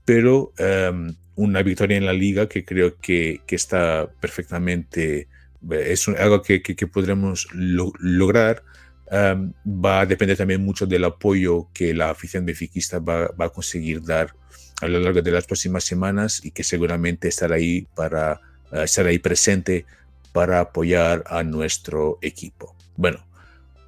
pero 0.05 0.53
em, 0.59 1.15
una 1.37 1.63
victoria 1.63 1.97
en 1.97 2.07
la 2.07 2.13
liga 2.13 2.49
que 2.49 2.65
creo 2.65 2.99
que, 2.99 3.41
está 3.49 4.11
perfectamente, 4.21 5.29
es 5.71 6.09
algo 6.09 6.43
que, 6.43 6.61
podremos 6.93 7.47
lograr. 7.53 8.65
Em, 9.13 9.53
va 9.65 10.01
a 10.01 10.07
depender 10.07 10.37
también 10.37 10.61
mucho 10.65 10.87
del 10.87 11.05
apoyo 11.05 11.69
que 11.73 11.95
la 11.95 12.11
afición 12.11 12.45
benfiquista 12.45 12.99
va, 12.99 13.29
va, 13.41 13.45
a 13.47 13.51
conseguir 13.51 14.03
dar 14.03 14.35
a 14.83 14.89
lo 14.89 14.99
largo 14.99 15.23
de 15.23 15.31
las 15.31 15.47
próximas 15.47 15.85
semanas 15.85 16.45
y 16.45 16.51
que 16.51 16.65
seguramente 16.65 17.29
estará 17.29 17.55
ahí 17.55 17.87
para 17.95 18.41
uh, 18.73 18.79
estar 18.79 19.07
ahí 19.07 19.21
presente 19.21 19.87
para 20.33 20.59
apoyar 20.59 21.23
a 21.29 21.45
nuestro 21.45 22.19
equipo. 22.23 22.75
Bueno, 22.97 23.25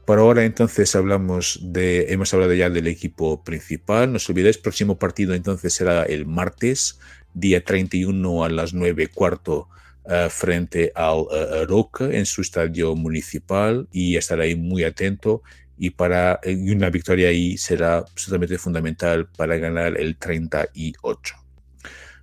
por 0.06 0.20
ahora 0.20 0.44
entonces 0.44 0.94
hablamos 0.94 1.58
de, 1.62 2.12
hemos 2.12 2.32
hablado 2.32 2.54
ya 2.54 2.70
del 2.70 2.86
equipo 2.86 3.42
principal, 3.42 4.12
no 4.12 4.16
os 4.16 4.30
olvidéis, 4.30 4.56
próximo 4.56 4.98
partido 4.98 5.34
entonces 5.34 5.74
será 5.74 6.04
el 6.04 6.26
martes, 6.26 6.98
día 7.34 7.62
31 7.62 8.44
a 8.44 8.48
las 8.48 8.72
9 8.72 9.08
cuarto 9.08 9.68
uh, 10.04 10.30
frente 10.30 10.92
al 10.94 11.18
uh, 11.18 12.04
en 12.04 12.24
su 12.24 12.40
estadio 12.40 12.94
municipal 12.94 13.88
y 13.92 14.16
estar 14.16 14.40
ahí 14.40 14.54
muy 14.54 14.84
atento. 14.84 15.42
Y 15.78 15.90
para 15.90 16.40
y 16.42 16.70
una 16.70 16.88
victoria 16.88 17.28
ahí 17.28 17.58
será 17.58 17.98
absolutamente 17.98 18.56
fundamental 18.56 19.28
para 19.36 19.58
ganar 19.58 20.00
el 20.00 20.16
38. 20.16 21.34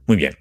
Muy 0.08 0.18
bien, 0.18 0.36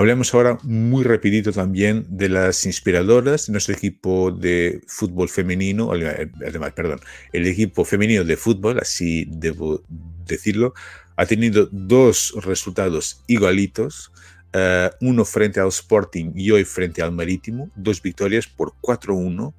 Hablemos 0.00 0.32
ahora 0.32 0.58
muy 0.62 1.04
rapidito 1.04 1.52
también 1.52 2.06
de 2.08 2.30
las 2.30 2.64
inspiradoras 2.64 3.46
de 3.46 3.52
nuestro 3.52 3.74
equipo 3.74 4.30
de 4.30 4.80
fútbol 4.86 5.28
femenino, 5.28 5.92
además, 5.92 6.72
perdón, 6.72 7.00
el 7.34 7.46
equipo 7.46 7.84
femenino 7.84 8.24
de 8.24 8.38
fútbol, 8.38 8.78
así 8.80 9.26
debo 9.28 9.82
decirlo, 10.24 10.72
ha 11.16 11.26
tenido 11.26 11.68
dos 11.70 12.32
resultados 12.42 13.22
igualitos, 13.26 14.10
uh, 14.54 14.88
uno 15.02 15.26
frente 15.26 15.60
al 15.60 15.68
Sporting 15.68 16.32
y 16.34 16.50
hoy 16.50 16.64
frente 16.64 17.02
al 17.02 17.12
Marítimo, 17.12 17.68
dos 17.76 18.00
victorias 18.00 18.46
por 18.46 18.72
4-1. 18.80 19.48
Uh, 19.48 19.52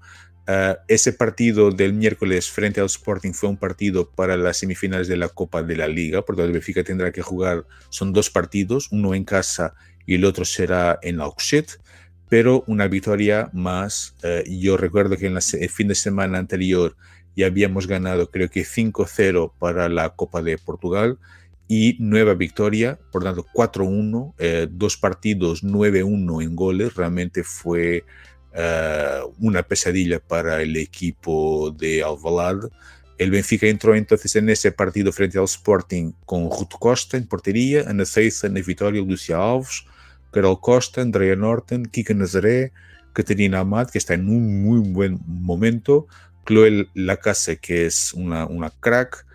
eh, 0.47 0.75
ese 0.87 1.13
partido 1.13 1.69
del 1.69 1.93
miércoles 1.93 2.49
frente 2.49 2.79
al 2.79 2.87
Sporting 2.87 3.33
fue 3.33 3.47
un 3.47 3.57
partido 3.57 4.09
para 4.09 4.35
las 4.37 4.57
semifinales 4.57 5.07
de 5.07 5.17
la 5.17 5.29
Copa 5.29 5.61
de 5.61 5.75
la 5.75 5.87
Liga, 5.87 6.23
porque 6.23 6.41
el 6.41 6.51
Benfica 6.51 6.83
tendrá 6.83 7.11
que 7.11 7.21
jugar, 7.21 7.63
son 7.89 8.11
dos 8.11 8.31
partidos, 8.31 8.91
uno 8.91 9.13
en 9.13 9.23
casa 9.23 9.75
y 10.11 10.15
el 10.15 10.25
otro 10.25 10.43
será 10.43 10.99
en 11.03 11.21
Auxet, 11.21 11.79
pero 12.27 12.65
una 12.67 12.89
victoria 12.89 13.49
más. 13.53 14.13
Eh, 14.23 14.43
yo 14.59 14.75
recuerdo 14.75 15.15
que 15.15 15.27
en 15.27 15.37
el 15.37 15.69
fin 15.69 15.87
de 15.87 15.95
semana 15.95 16.37
anterior 16.37 16.97
ya 17.33 17.45
habíamos 17.45 17.87
ganado 17.87 18.29
creo 18.29 18.49
que 18.49 18.65
5-0 18.65 19.53
para 19.57 19.87
la 19.87 20.09
Copa 20.09 20.41
de 20.41 20.57
Portugal 20.57 21.17
y 21.69 21.95
nueva 21.99 22.33
victoria, 22.33 22.99
por 23.13 23.23
tanto 23.23 23.45
4-1, 23.53 24.33
eh, 24.37 24.67
dos 24.69 24.97
partidos 24.97 25.63
9-1 25.63 26.43
en 26.43 26.57
goles, 26.57 26.93
realmente 26.95 27.45
fue 27.45 28.03
eh, 28.53 29.19
una 29.39 29.63
pesadilla 29.63 30.19
para 30.19 30.61
el 30.61 30.75
equipo 30.75 31.71
de 31.71 32.03
Alvalade. 32.03 32.67
El 33.17 33.29
Benfica 33.29 33.67
entró 33.67 33.95
entonces 33.95 34.35
en 34.35 34.49
ese 34.49 34.71
partido 34.71 35.11
frente 35.11 35.37
al 35.37 35.45
Sporting 35.45 36.11
con 36.25 36.49
Ruto 36.49 36.77
Costa 36.79 37.17
en 37.17 37.27
portería, 37.27 37.85
Ana 37.87 38.03
Ceiça 38.03 38.49
na 38.49 38.61
vitória, 38.61 38.99
Lucia 38.99 39.37
Alves, 39.37 39.85
Carol 40.31 40.59
Costa, 40.59 41.01
Andrea 41.01 41.35
Norton, 41.35 41.85
Kika 41.85 42.13
Nazaré, 42.13 42.71
Caterina 43.13 43.59
Amat, 43.59 43.91
que 43.91 43.97
está 43.97 44.13
en 44.13 44.29
un 44.29 44.63
muy 44.63 44.79
buen 44.79 45.19
momento, 45.25 46.07
Chloe 46.45 46.87
Lacase, 46.93 47.57
que 47.57 47.85
es 47.85 48.13
una, 48.13 48.45
una 48.45 48.69
crack, 48.69 49.25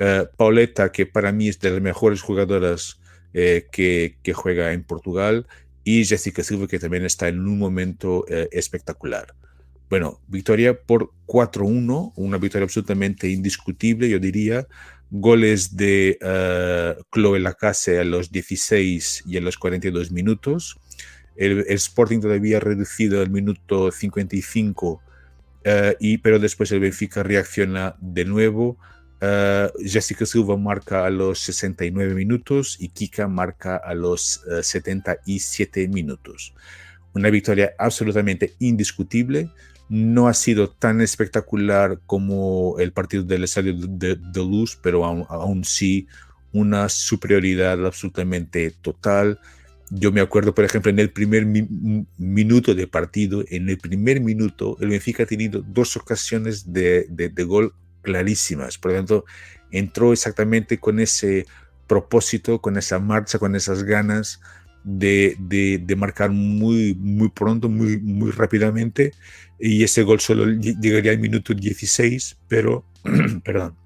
uh, 0.00 0.26
Pauleta, 0.36 0.92
que 0.92 1.06
para 1.06 1.32
mí 1.32 1.48
es 1.48 1.58
de 1.60 1.70
las 1.70 1.80
mejores 1.80 2.22
jugadoras 2.22 2.98
eh, 3.32 3.66
que, 3.72 4.16
que, 4.22 4.32
juega 4.32 4.72
en 4.72 4.84
Portugal, 4.84 5.46
y 5.82 6.04
Jessica 6.04 6.42
Silva, 6.42 6.66
que 6.66 6.78
también 6.78 7.04
está 7.04 7.28
en 7.28 7.40
un 7.40 7.58
momento 7.58 8.24
eh, 8.28 8.48
espectacular. 8.52 9.34
Bueno, 9.90 10.20
victoria 10.28 10.78
por 10.80 11.10
4-1, 11.26 12.12
una 12.16 12.38
victoria 12.38 12.64
absolutamente 12.64 13.28
indiscutible, 13.28 14.08
yo 14.08 14.18
diría, 14.18 14.66
goles 15.10 15.76
de 15.76 16.18
uh, 16.20 17.02
Chloe 17.12 17.38
Lacase 17.38 18.00
a 18.00 18.04
los 18.04 18.32
16 18.32 19.24
y 19.26 19.36
a 19.36 19.40
los 19.40 19.58
42 19.58 20.10
minutos. 20.10 20.76
El, 21.36 21.60
Sporting 21.68 22.20
todavía 22.20 22.60
reducido 22.60 23.20
al 23.20 23.30
minuto 23.30 23.92
55, 23.92 24.90
uh, 24.90 25.00
y, 26.00 26.18
pero 26.18 26.38
después 26.38 26.72
el 26.72 26.80
Benfica 26.80 27.22
reacciona 27.22 27.94
de 28.00 28.24
nuevo. 28.24 28.78
Uh, 29.22 29.70
Jessica 29.84 30.26
Silva 30.26 30.56
marca 30.56 31.06
a 31.06 31.10
los 31.10 31.38
69 31.40 32.14
minutos 32.14 32.76
y 32.80 32.88
Kika 32.88 33.28
marca 33.28 33.76
a 33.76 33.94
los 33.94 34.42
77 34.62 35.88
minutos. 35.88 36.54
Una 37.14 37.30
victoria 37.30 37.74
absolutamente 37.78 38.54
indiscutible 38.58 39.50
no 39.88 40.28
ha 40.28 40.34
sido 40.34 40.70
tan 40.70 41.00
espectacular 41.00 42.00
como 42.06 42.76
el 42.78 42.92
partido 42.92 43.22
del 43.22 43.44
Estadio 43.44 43.74
de, 43.76 44.18
Luz, 44.34 44.78
pero 44.82 45.04
aún, 45.04 45.64
sí 45.64 46.06
una 46.52 46.88
superioridad 46.88 47.84
absolutamente 47.84 48.70
total. 48.70 49.40
Yo 49.90 50.12
me 50.12 50.20
acuerdo, 50.20 50.54
por 50.54 50.64
ejemplo, 50.64 50.90
en 50.90 50.98
el 50.98 51.10
primer 51.10 51.44
minuto 52.16 52.74
de 52.74 52.86
partido, 52.86 53.44
en 53.48 53.68
el 53.68 53.78
primer 53.78 54.20
minuto, 54.20 54.76
el 54.80 54.88
Benfica 54.88 55.24
ha 55.24 55.26
tenido 55.26 55.62
dos 55.66 55.96
ocasiones 55.96 56.72
de, 56.72 57.06
de, 57.10 57.44
gol 57.44 57.74
clarísimas. 58.02 58.78
Por 58.78 58.92
lo 58.92 58.98
tanto, 58.98 59.24
entró 59.70 60.12
exactamente 60.12 60.78
con 60.78 61.00
ese 61.00 61.46
propósito, 61.86 62.60
con 62.60 62.78
esa 62.78 62.98
marcha, 62.98 63.38
con 63.38 63.54
esas 63.56 63.82
ganas 63.82 64.40
de, 64.84 65.36
de, 65.80 65.96
marcar 65.96 66.30
muy, 66.30 66.94
muy 66.94 67.30
pronto, 67.30 67.68
muy, 67.68 67.98
muy 67.98 68.30
rápidamente. 68.30 69.12
Y 69.58 69.82
ese 69.82 70.02
gol 70.02 70.20
solo 70.20 70.46
llegaría 70.46 71.12
al 71.12 71.18
minuto 71.18 71.54
16, 71.54 72.38
pero, 72.48 72.84
perdón, 73.44 73.76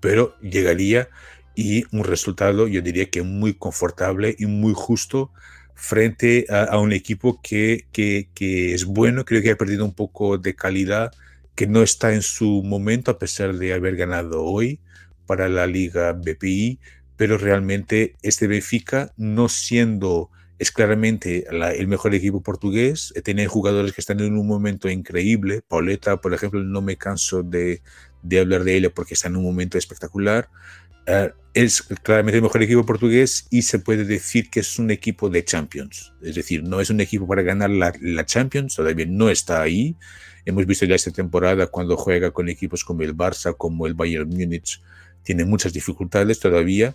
pero 0.00 0.36
llegaría 0.40 1.08
y 1.54 1.84
un 1.92 2.04
resultado, 2.04 2.66
yo 2.66 2.80
diría 2.80 3.10
que 3.10 3.22
muy 3.22 3.54
confortable 3.54 4.34
y 4.38 4.46
muy 4.46 4.72
justo 4.74 5.30
frente 5.74 6.46
a, 6.48 6.78
un 6.78 6.92
equipo 6.92 7.40
que, 7.42 7.86
que, 7.92 8.28
que, 8.34 8.74
es 8.74 8.84
bueno, 8.84 9.24
creo 9.24 9.42
que 9.42 9.50
ha 9.50 9.56
perdido 9.56 9.84
un 9.84 9.94
poco 9.94 10.38
de 10.38 10.54
calidad, 10.54 11.12
que 11.54 11.66
no 11.66 11.82
está 11.82 12.14
en 12.14 12.22
su 12.22 12.62
momento 12.62 13.10
a 13.10 13.18
pesar 13.18 13.54
de 13.54 13.72
haber 13.74 13.96
ganado 13.96 14.42
hoy 14.44 14.80
para 15.26 15.48
la 15.48 15.66
Liga 15.66 16.12
BPI, 16.12 16.78
pero 17.16 17.38
realmente 17.38 18.16
este 18.22 18.46
Benfica, 18.46 19.12
no 19.16 19.48
siendo 19.48 20.30
es 20.58 20.70
claramente 20.70 21.46
el 21.50 21.88
mejor 21.88 22.14
equipo 22.14 22.42
portugués, 22.42 23.12
eh, 23.16 23.22
tiene 23.22 23.46
jugadores 23.46 23.92
que 23.92 24.00
están 24.00 24.20
en 24.20 24.36
un 24.36 24.46
momento 24.46 24.88
increíble, 24.88 25.62
Pauleta, 25.66 26.20
por 26.20 26.32
ejemplo, 26.32 26.62
no 26.62 26.80
me 26.80 26.96
canso 26.96 27.42
de, 27.42 27.82
de 28.22 28.40
hablar 28.40 28.64
de 28.64 28.76
ella 28.76 28.90
porque 28.90 29.14
está 29.14 29.28
en 29.28 29.36
un 29.36 29.42
momento 29.42 29.78
espectacular, 29.78 30.48
uh, 31.08 31.28
es 31.54 31.82
claramente 31.82 32.38
el 32.38 32.42
mejor 32.42 32.62
equipo 32.62 32.86
portugués 32.86 33.46
y 33.50 33.62
se 33.62 33.78
puede 33.78 34.04
decir 34.04 34.50
que 34.50 34.60
es 34.60 34.78
un 34.78 34.90
equipo 34.90 35.28
de 35.28 35.44
Champions. 35.44 36.12
Es 36.20 36.34
decir, 36.34 36.64
no 36.64 36.80
es 36.80 36.90
un 36.90 37.00
equipo 37.00 37.28
para 37.28 37.42
ganar 37.42 37.70
la, 37.70 37.92
la, 38.00 38.26
Champions, 38.26 38.74
todavía 38.74 39.06
no 39.08 39.30
está 39.30 39.62
ahí. 39.62 39.96
Hemos 40.44 40.66
visto 40.66 40.84
ya 40.84 40.96
esta 40.96 41.12
temporada 41.12 41.68
cuando 41.68 41.96
juega 41.96 42.32
con 42.32 42.48
equipos 42.48 42.84
como 42.84 43.02
el 43.02 43.16
Barça, 43.16 43.56
como 43.56 43.86
el 43.86 43.94
Bayern 43.94 44.28
Múnich, 44.28 44.80
tiene 45.24 45.44
muchas 45.44 45.72
dificultades 45.72 46.38
todavía, 46.38 46.94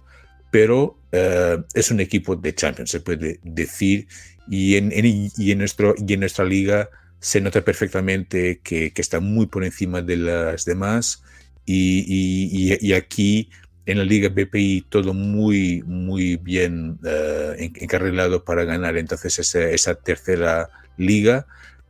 pero 0.51 0.97
uh, 1.11 1.63
es 1.73 1.91
un 1.91 1.99
equipo 1.99 2.35
de 2.35 2.55
Champions, 2.55 2.91
se 2.91 3.01
puede 3.01 3.39
decir. 3.43 4.07
Y 4.47 4.77
en, 4.77 4.91
en, 4.91 5.05
y 5.37 5.51
en, 5.51 5.57
nuestro, 5.57 5.93
y 5.97 6.13
en 6.13 6.21
nuestra 6.21 6.45
liga 6.45 6.89
se 7.19 7.41
nota 7.41 7.63
perfectamente 7.63 8.61
que, 8.63 8.91
que 8.93 9.01
está 9.01 9.19
muy 9.19 9.47
por 9.47 9.63
encima 9.63 10.01
de 10.01 10.17
las 10.17 10.65
demás. 10.65 11.23
Y, 11.65 12.05
y, 12.07 12.77
y 12.79 12.93
aquí 12.93 13.49
en 13.89 13.97
la 13.97 14.03
Liga 14.03 14.29
BPI 14.29 14.85
todo 14.89 15.15
muy, 15.15 15.81
muy 15.83 16.37
bien 16.37 16.99
uh, 17.03 17.53
encarrilado 17.57 18.43
para 18.43 18.63
ganar 18.63 18.97
entonces 18.97 19.39
esa, 19.39 19.67
esa, 19.69 19.95
tercera 19.95 20.69
liga. 20.97 21.47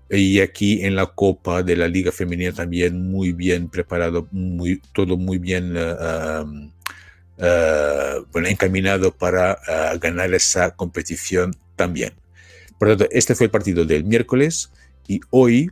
Y 0.09 0.39
aquí 0.39 0.83
en 0.83 0.95
la 0.95 1.05
Copa 1.05 1.61
de 1.61 1.75
la 1.75 1.87
Liga 1.87 2.11
Femenina 2.11 2.51
también 2.51 3.11
muy 3.11 3.31
bien 3.31 3.69
preparado, 3.69 4.27
muy, 4.31 4.81
todo 4.93 5.17
muy 5.17 5.37
bien 5.37 5.77
uh, 5.77 6.43
uh, 7.37 8.25
bueno, 8.31 8.47
encaminado 8.47 9.11
para 9.11 9.59
ganar 10.01 10.33
esa 10.33 10.71
competición 10.75 11.55
también. 11.75 12.13
Por 12.79 12.87
lo 12.87 12.97
tanto, 12.97 13.13
este 13.13 13.35
fue 13.35 13.45
el 13.45 13.51
partido 13.51 13.85
del 13.85 14.03
miércoles 14.03 14.71
y 15.07 15.19
hoy 15.29 15.69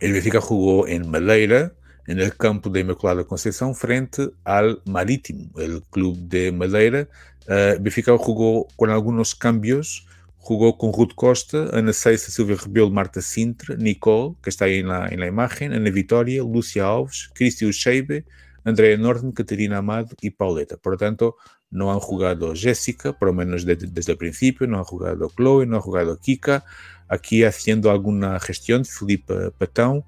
el 0.00 0.12
Benfica 0.12 0.40
jugó 0.40 0.86
en 0.88 1.10
Madeira 1.10 1.72
en 2.06 2.20
el 2.20 2.36
campo 2.36 2.70
de 2.70 2.80
Inmaculada 2.80 3.24
Conceição 3.24 3.74
frente 3.74 4.30
al 4.44 4.80
Marítimo, 4.84 5.50
el 5.58 5.82
club 5.90 6.16
de 6.16 6.52
Madeira. 6.52 7.08
Uh, 7.46 7.80
Benfica 7.80 8.16
jugó 8.18 8.66
con 8.76 8.90
algunos 8.90 9.34
cambios, 9.34 10.06
jugó 10.42 10.76
con 10.76 10.92
Ruth 10.92 11.14
Costa, 11.14 11.68
Ana 11.72 11.92
Ceisa, 11.92 12.32
Silvia 12.32 12.56
Rebelo, 12.56 12.90
Marta 12.90 13.22
Sintra, 13.22 13.76
Nicole, 13.76 14.34
que 14.42 14.50
está 14.50 14.64
ahí 14.64 14.80
en 14.80 14.88
la, 14.88 15.06
en 15.06 15.20
la 15.20 15.28
imagen, 15.28 15.72
Ana 15.72 15.88
Vitória, 15.90 16.42
Lúcia 16.42 16.88
Alves, 16.88 17.30
Cristi 17.32 17.64
Ucheibe, 17.64 18.24
Andrea 18.64 18.96
Norton, 18.96 19.30
Catarina 19.30 19.78
Amado 19.78 20.08
y 20.20 20.30
Pauleta. 20.30 20.76
Por 20.76 20.94
lo 20.94 20.98
tanto, 20.98 21.36
no 21.70 21.92
han 21.92 22.00
jugado 22.00 22.54
Jessica, 22.56 23.12
por 23.12 23.28
lo 23.28 23.34
menos 23.34 23.64
de, 23.64 23.76
desde 23.76 24.12
el 24.12 24.18
principio, 24.18 24.66
no 24.66 24.78
han 24.78 24.84
jugado 24.84 25.30
Chloe, 25.36 25.64
no 25.64 25.76
ha 25.76 25.80
jugado 25.80 26.18
Kika. 26.18 26.64
Aquí 27.08 27.44
haciendo 27.44 27.92
alguna 27.92 28.40
gestión, 28.40 28.84
Felipe 28.84 29.52
Patão 29.52 30.04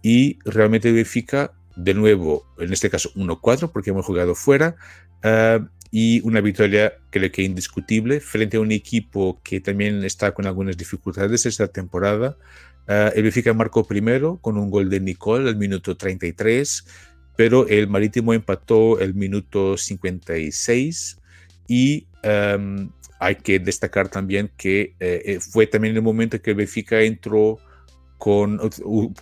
y 0.00 0.38
realmente 0.44 0.92
Benfica, 0.92 1.54
de 1.74 1.94
nuevo, 1.94 2.46
en 2.58 2.72
este 2.72 2.88
caso 2.88 3.10
1-4 3.14 3.72
porque 3.72 3.90
hemos 3.90 4.06
jugado 4.06 4.34
fuera 4.36 4.76
uh, 5.24 5.66
y 5.94 6.22
una 6.26 6.40
victoria 6.40 6.94
creo 7.10 7.30
que 7.30 7.42
indiscutible 7.42 8.18
frente 8.20 8.56
a 8.56 8.60
un 8.60 8.72
equipo 8.72 9.38
que 9.44 9.60
también 9.60 10.02
está 10.04 10.32
con 10.32 10.46
algunas 10.46 10.76
dificultades 10.78 11.44
esta 11.44 11.68
temporada. 11.68 12.38
Uh, 12.88 13.12
el 13.14 13.24
Benfica 13.24 13.52
marcó 13.52 13.86
primero 13.86 14.38
con 14.38 14.56
un 14.56 14.70
gol 14.70 14.88
de 14.88 15.00
Nicole 15.00 15.50
al 15.50 15.56
minuto 15.56 15.94
33, 15.94 16.86
pero 17.36 17.68
el 17.68 17.88
Marítimo 17.88 18.32
empató 18.32 19.00
el 19.00 19.12
minuto 19.12 19.76
56 19.76 21.18
y 21.68 22.06
um, 22.24 22.90
hay 23.20 23.36
que 23.36 23.58
destacar 23.58 24.08
también 24.08 24.50
que 24.56 24.94
uh, 24.98 25.40
fue 25.40 25.66
también 25.66 25.94
el 25.94 26.02
momento 26.02 26.40
que 26.40 26.52
el 26.52 26.56
Benfica 26.56 27.02
entró 27.02 27.58
con, 28.22 28.60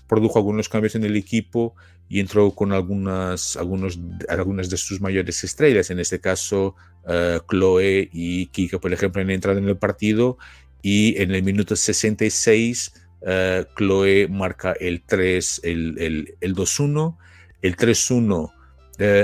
produjo 0.06 0.38
algunos 0.38 0.68
cambios 0.68 0.94
en 0.94 1.04
el 1.04 1.16
equipo 1.16 1.74
y 2.06 2.20
entró 2.20 2.50
con 2.50 2.70
algunas, 2.70 3.56
algunos, 3.56 3.98
algunas 4.28 4.68
de 4.68 4.76
sus 4.76 5.00
mayores 5.00 5.42
estrellas, 5.42 5.88
en 5.88 6.00
este 6.00 6.20
caso 6.20 6.76
uh, 7.06 7.40
Chloe 7.48 8.10
y 8.12 8.48
Kika, 8.48 8.78
por 8.78 8.92
ejemplo, 8.92 9.22
han 9.22 9.30
entrado 9.30 9.58
en 9.58 9.66
el 9.66 9.78
partido. 9.78 10.36
Y 10.82 11.18
en 11.18 11.34
el 11.34 11.42
minuto 11.42 11.76
66 11.76 12.92
uh, 13.22 13.64
Chloe 13.74 14.28
marca 14.28 14.74
el 14.78 15.00
3, 15.00 15.62
el, 15.64 15.98
el, 15.98 16.34
el 16.42 16.54
2-1, 16.54 17.16
el 17.62 17.76
3-1 17.78 18.28
uh, 18.28 18.52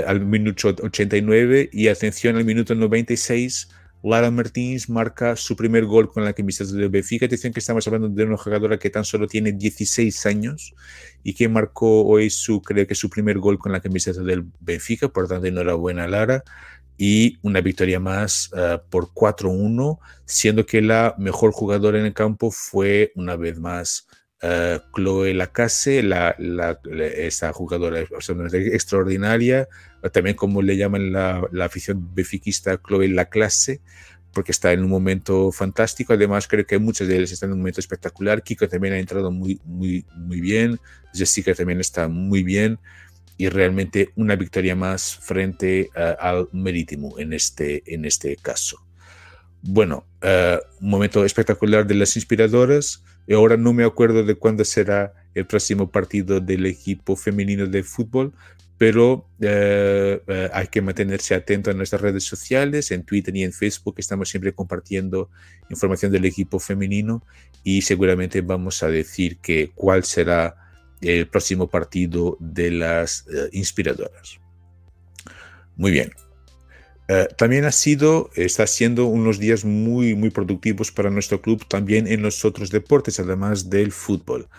al 0.07 0.25
minuto 0.25 0.69
89 0.69 1.69
y 1.71 1.89
atención 1.89 2.35
al 2.35 2.45
minuto 2.45 2.73
96 2.73 3.69
Lara 4.03 4.31
Martins 4.31 4.89
marca 4.89 5.35
su 5.35 5.55
primer 5.55 5.85
gol 5.85 6.11
con 6.11 6.23
la 6.23 6.33
camiseta 6.33 6.71
del 6.71 6.89
Benfica. 6.89 7.27
Dicen 7.27 7.51
que 7.51 7.59
estamos 7.59 7.85
hablando 7.87 8.09
de 8.09 8.23
una 8.23 8.37
jugadora 8.37 8.77
que 8.77 8.89
tan 8.89 9.03
solo 9.03 9.27
tiene 9.27 9.51
16 9.51 10.25
años 10.25 10.73
y 11.23 11.33
que 11.33 11.49
marcó 11.49 12.05
hoy 12.05 12.29
su, 12.29 12.61
creo 12.61 12.85
que 12.85 12.95
su 12.95 13.09
primer 13.09 13.39
gol 13.39 13.57
con 13.57 13.71
la 13.71 13.81
camiseta 13.81 14.21
del 14.21 14.45
Benfica. 14.59 15.09
Por 15.09 15.27
tanto, 15.27 15.47
enhorabuena 15.47 16.07
Lara. 16.07 16.43
Y 16.99 17.37
una 17.43 17.61
victoria 17.61 17.99
más 17.99 18.51
uh, 18.53 18.79
por 18.89 19.13
4-1, 19.13 19.99
siendo 20.25 20.65
que 20.65 20.81
la 20.81 21.13
mejor 21.19 21.51
jugadora 21.51 21.99
en 21.99 22.05
el 22.05 22.13
campo 22.13 22.49
fue 22.49 23.11
una 23.15 23.35
vez 23.35 23.59
más 23.59 24.07
uh, 24.41 24.79
Chloe 24.95 25.33
Lacasse, 25.33 26.01
la, 26.03 26.35
la, 26.39 26.79
la, 26.83 27.05
esa 27.05 27.53
jugadora 27.53 27.99
extraordinaria, 27.99 29.67
también 30.11 30.35
como 30.35 30.61
le 30.61 30.77
llaman 30.77 31.11
la, 31.11 31.47
afición 31.61 32.13
befiquista 32.13 32.79
Chloe 32.85 33.09
la 33.09 33.25
clase, 33.25 33.81
porque 34.33 34.51
está 34.51 34.71
en 34.71 34.83
un 34.83 34.89
momento 34.89 35.51
fantástico. 35.51 36.13
Además, 36.13 36.47
creo 36.47 36.65
que 36.65 36.77
muchas 36.77 37.07
de 37.07 37.17
ellas 37.17 37.31
están 37.31 37.49
en 37.49 37.53
un 37.53 37.59
momento 37.59 37.79
espectacular. 37.79 38.43
Kiko 38.43 38.67
también 38.67 38.93
ha 38.93 38.99
entrado 38.99 39.31
muy, 39.31 39.59
muy, 39.65 40.05
muy 40.15 40.41
bien. 40.41 40.79
Jessica 41.13 41.53
también 41.55 41.79
está 41.79 42.07
muy 42.07 42.43
bien. 42.43 42.77
Y 43.37 43.49
realmente 43.49 44.11
una 44.15 44.35
victoria 44.35 44.75
más 44.75 45.15
frente 45.15 45.89
al 46.19 46.49
Marítimo 46.51 47.17
en 47.19 47.33
este, 47.33 47.83
en 47.93 48.05
este 48.05 48.35
caso. 48.35 48.77
Bueno, 49.61 50.05
uh, 50.23 50.57
un 50.81 50.89
momento 50.89 51.25
espectacular 51.25 51.85
de 51.87 51.95
las 51.95 52.15
inspiradoras. 52.15 53.03
Y 53.27 53.33
ahora 53.33 53.57
no 53.57 53.73
me 53.73 53.83
acuerdo 53.83 54.23
de 54.23 54.35
cuándo 54.35 54.63
será 54.63 55.13
el 55.33 55.45
próximo 55.45 55.91
partido 55.91 56.39
del 56.39 56.65
equipo 56.65 57.15
femenino 57.15 57.67
de 57.67 57.83
fútbol, 57.83 58.33
pero 58.77 59.27
eh, 59.41 60.21
eh, 60.27 60.49
hay 60.53 60.67
que 60.67 60.81
mantenerse 60.81 61.33
atento 61.33 61.71
a 61.71 61.73
nuestras 61.73 62.01
redes 62.01 62.23
sociales, 62.23 62.91
en 62.91 63.03
Twitter 63.03 63.35
y 63.35 63.43
en 63.43 63.51
Facebook 63.51 63.95
estamos 63.97 64.29
siempre 64.29 64.53
compartiendo 64.53 65.29
información 65.69 66.11
del 66.11 66.25
equipo 66.25 66.59
femenino 66.59 67.23
y 67.63 67.81
seguramente 67.81 68.41
vamos 68.41 68.83
a 68.83 68.87
decir 68.87 69.37
que 69.37 69.71
cuál 69.73 70.03
será 70.03 70.55
el 71.01 71.27
próximo 71.27 71.67
partido 71.67 72.37
de 72.39 72.71
las 72.71 73.25
eh, 73.33 73.49
inspiradoras. 73.51 74.39
Muy 75.75 75.91
bien. 75.91 76.11
Uh, 77.09 77.33
también 77.37 77.63
ha 77.63 77.71
sido, 77.71 78.29
está 78.35 78.67
siendo 78.67 79.05
unos 79.05 79.39
días 79.39 79.63
muy, 79.63 80.13
muy 80.13 80.29
productivos 80.29 80.91
para 80.91 81.09
nuestro 81.09 81.41
club 81.41 81.65
también 81.65 82.05
en 82.05 82.21
los 82.21 82.43
otros 82.43 82.69
deportes, 82.69 83.17
además 83.21 83.69
del 83.69 83.93
fútbol. 83.93 84.49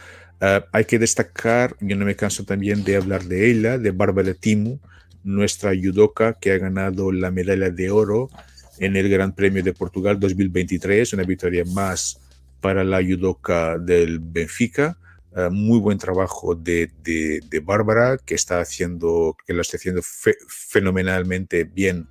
Uh, 0.40 0.62
hay 0.70 0.84
que 0.84 1.00
destacar, 1.00 1.74
yo 1.80 1.96
no 1.96 2.04
me 2.04 2.14
canso 2.14 2.44
también 2.44 2.84
de 2.84 2.96
hablar 2.96 3.24
de 3.24 3.50
ella, 3.50 3.76
de 3.76 3.90
Bárbara 3.90 4.34
Timu, 4.34 4.78
nuestra 5.24 5.72
judoka 5.74 6.34
que 6.34 6.52
ha 6.52 6.58
ganado 6.58 7.10
la 7.10 7.32
medalla 7.32 7.70
de 7.70 7.90
oro 7.90 8.30
en 8.78 8.96
el 8.96 9.08
Gran 9.08 9.34
Premio 9.34 9.64
de 9.64 9.72
Portugal 9.72 10.20
2023, 10.20 11.12
una 11.12 11.24
victoria 11.24 11.64
más 11.64 12.20
para 12.60 12.84
la 12.84 13.02
judoka 13.02 13.78
del 13.78 14.20
Benfica. 14.20 14.96
Uh, 15.32 15.50
muy 15.50 15.80
buen 15.80 15.98
trabajo 15.98 16.54
de, 16.54 16.90
de, 17.02 17.40
de, 17.50 17.60
Bárbara, 17.60 18.16
que 18.24 18.34
está 18.34 18.60
haciendo, 18.60 19.36
que 19.44 19.52
lo 19.52 19.62
está 19.62 19.76
haciendo 19.76 20.02
fe, 20.02 20.36
fenomenalmente 20.46 21.64
bien 21.64 22.06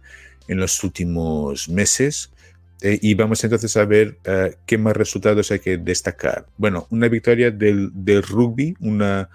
en 0.49 0.57
los 0.57 0.83
últimos 0.83 1.69
meses. 1.69 2.31
Eh, 2.81 2.99
y 3.01 3.15
vamos 3.15 3.43
entonces 3.43 3.75
a 3.75 3.85
ver 3.85 4.19
eh, 4.23 4.55
qué 4.65 4.77
más 4.77 4.95
resultados 4.95 5.51
hay 5.51 5.59
que 5.59 5.77
destacar. 5.77 6.45
Bueno, 6.57 6.87
una 6.91 7.07
victoria 7.07 7.49
del, 7.49 7.89
del 7.93 8.21
rugby, 8.21 8.75
una, 8.79 9.29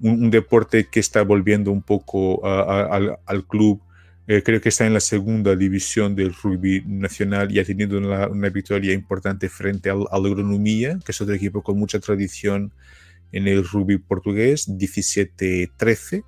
un, 0.00 0.30
deporte 0.30 0.86
que 0.90 1.00
está 1.00 1.22
volviendo 1.22 1.72
un 1.72 1.82
poco 1.82 2.44
al, 2.46 3.18
al, 3.26 3.46
club. 3.46 3.80
Eh, 4.28 4.42
creo 4.42 4.60
que 4.60 4.68
está 4.68 4.86
en 4.86 4.94
la 4.94 5.00
segunda 5.00 5.56
división 5.56 6.14
del 6.14 6.34
rugby 6.34 6.82
nacional 6.86 7.50
y 7.52 7.58
ha 7.58 7.64
tenido 7.64 7.98
una, 7.98 8.28
una 8.28 8.48
victoria 8.48 8.92
importante 8.92 9.48
frente 9.48 9.90
al, 9.90 10.04
al 10.10 10.26
Agronomía, 10.26 10.98
que 11.04 11.12
es 11.12 11.20
otro 11.20 11.34
equipo 11.34 11.62
con 11.62 11.78
mucha 11.78 11.98
tradición 11.98 12.72
en 13.32 13.48
el 13.48 13.64
rugby 13.64 13.98
portugués, 13.98 14.68
17-13. 14.68 16.22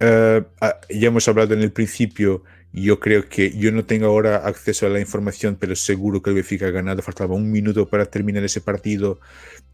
Ah, 0.00 0.80
ya 0.88 1.08
hemos 1.08 1.28
hablado 1.28 1.54
en 1.54 1.60
el 1.60 1.72
principio 1.72 2.42
yo 2.72 3.00
creo 3.00 3.28
que 3.28 3.50
yo 3.56 3.72
no 3.72 3.84
tengo 3.84 4.06
ahora 4.06 4.36
acceso 4.36 4.86
a 4.86 4.90
la 4.90 5.00
información, 5.00 5.56
pero 5.58 5.74
seguro 5.74 6.22
que 6.22 6.30
el 6.30 6.36
Benfica 6.36 6.66
ha 6.66 6.70
ganado. 6.70 7.02
Faltaba 7.02 7.34
un 7.34 7.50
minuto 7.50 7.88
para 7.88 8.06
terminar 8.06 8.44
ese 8.44 8.60
partido. 8.60 9.20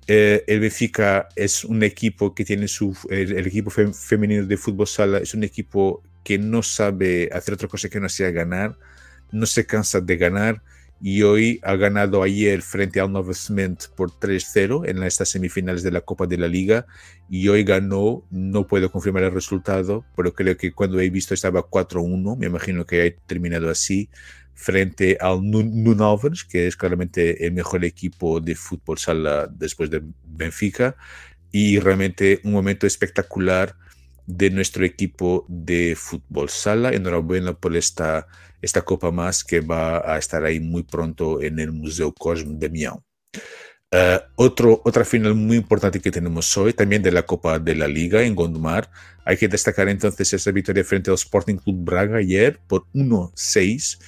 Eh, 0.06 0.44
el 0.46 0.60
Benfica 0.60 1.28
es 1.36 1.64
un 1.64 1.82
equipo 1.82 2.34
que 2.34 2.44
tiene 2.44 2.68
su. 2.68 2.96
El, 3.10 3.46
equipo 3.46 3.70
femenino 3.70 4.46
de 4.46 4.56
fútbol 4.56 4.86
sala 4.86 5.18
es 5.18 5.34
un 5.34 5.44
equipo 5.44 6.02
que 6.24 6.38
no 6.38 6.62
sabe 6.62 7.28
hacer 7.32 7.54
otra 7.54 7.68
cosa 7.68 7.90
que 7.90 8.00
no 8.00 8.08
sea 8.08 8.30
ganar. 8.30 8.78
No 9.30 9.44
se 9.44 9.66
cansa 9.66 10.00
de 10.00 10.16
ganar 10.16 10.62
y 11.00 11.22
hoy 11.22 11.60
ha 11.62 11.76
ganado 11.76 12.22
ayer 12.22 12.62
frente 12.62 13.00
al 13.00 13.12
Nova 13.12 13.34
Cement 13.34 13.88
por 13.96 14.10
3-0 14.10 14.88
en 14.88 15.02
estas 15.02 15.28
semifinales 15.28 15.82
de 15.82 15.90
la 15.90 16.00
Copa 16.00 16.26
de 16.26 16.38
la 16.38 16.48
Liga 16.48 16.86
y 17.28 17.48
hoy 17.48 17.64
ganó, 17.64 18.24
no 18.30 18.66
puedo 18.66 18.90
confirmar 18.90 19.24
el 19.24 19.32
resultado, 19.32 20.04
pero 20.16 20.32
creo 20.32 20.56
que 20.56 20.72
cuando 20.72 20.98
he 21.00 21.10
visto 21.10 21.34
estaba 21.34 21.62
4-1, 21.62 22.38
me 22.38 22.46
imagino 22.46 22.86
que 22.86 23.02
ha 23.02 23.26
terminado 23.26 23.68
así, 23.68 24.08
frente 24.54 25.18
al 25.20 25.48
Nunovens, 25.48 26.44
que 26.44 26.66
es 26.66 26.76
claramente 26.76 27.46
el 27.46 27.52
mejor 27.52 27.84
equipo 27.84 28.40
de 28.40 28.54
fútbol 28.54 28.98
sala 28.98 29.48
después 29.50 29.90
de 29.90 30.02
Benfica, 30.24 30.96
y 31.52 31.78
realmente 31.78 32.40
un 32.42 32.52
momento 32.52 32.86
espectacular 32.86 33.76
de 34.26 34.50
nuestro 34.50 34.84
equipo 34.84 35.44
de 35.48 35.94
fútbol 35.96 36.48
sala. 36.48 36.90
Enhorabuena 36.90 37.54
por 37.54 37.76
esta 37.76 38.26
esta 38.66 38.82
copa 38.82 39.10
más 39.10 39.42
que 39.42 39.60
va 39.60 39.98
a 40.12 40.18
estar 40.18 40.44
ahí 40.44 40.60
muy 40.60 40.82
pronto 40.82 41.40
en 41.40 41.58
el 41.58 41.72
Museo 41.72 42.12
Cosme 42.12 42.58
de 42.58 42.68
Mião. 42.68 43.02
Uh, 43.92 44.18
otro, 44.34 44.82
otra 44.84 45.04
final 45.04 45.34
muy 45.34 45.56
importante 45.56 46.00
que 46.00 46.10
tenemos 46.10 46.54
hoy, 46.56 46.72
también 46.72 47.02
de 47.02 47.12
la 47.12 47.22
Copa 47.22 47.60
de 47.60 47.76
la 47.76 47.86
Liga 47.86 48.22
en 48.22 48.34
Gondomar. 48.34 48.90
Hay 49.24 49.36
que 49.36 49.48
destacar 49.48 49.88
entonces 49.88 50.32
esa 50.32 50.50
victoria 50.50 50.84
frente 50.84 51.10
al 51.10 51.14
Sporting 51.14 51.56
Club 51.56 51.84
Braga 51.84 52.18
ayer 52.18 52.58
por 52.66 52.84
1-6. 52.92 53.98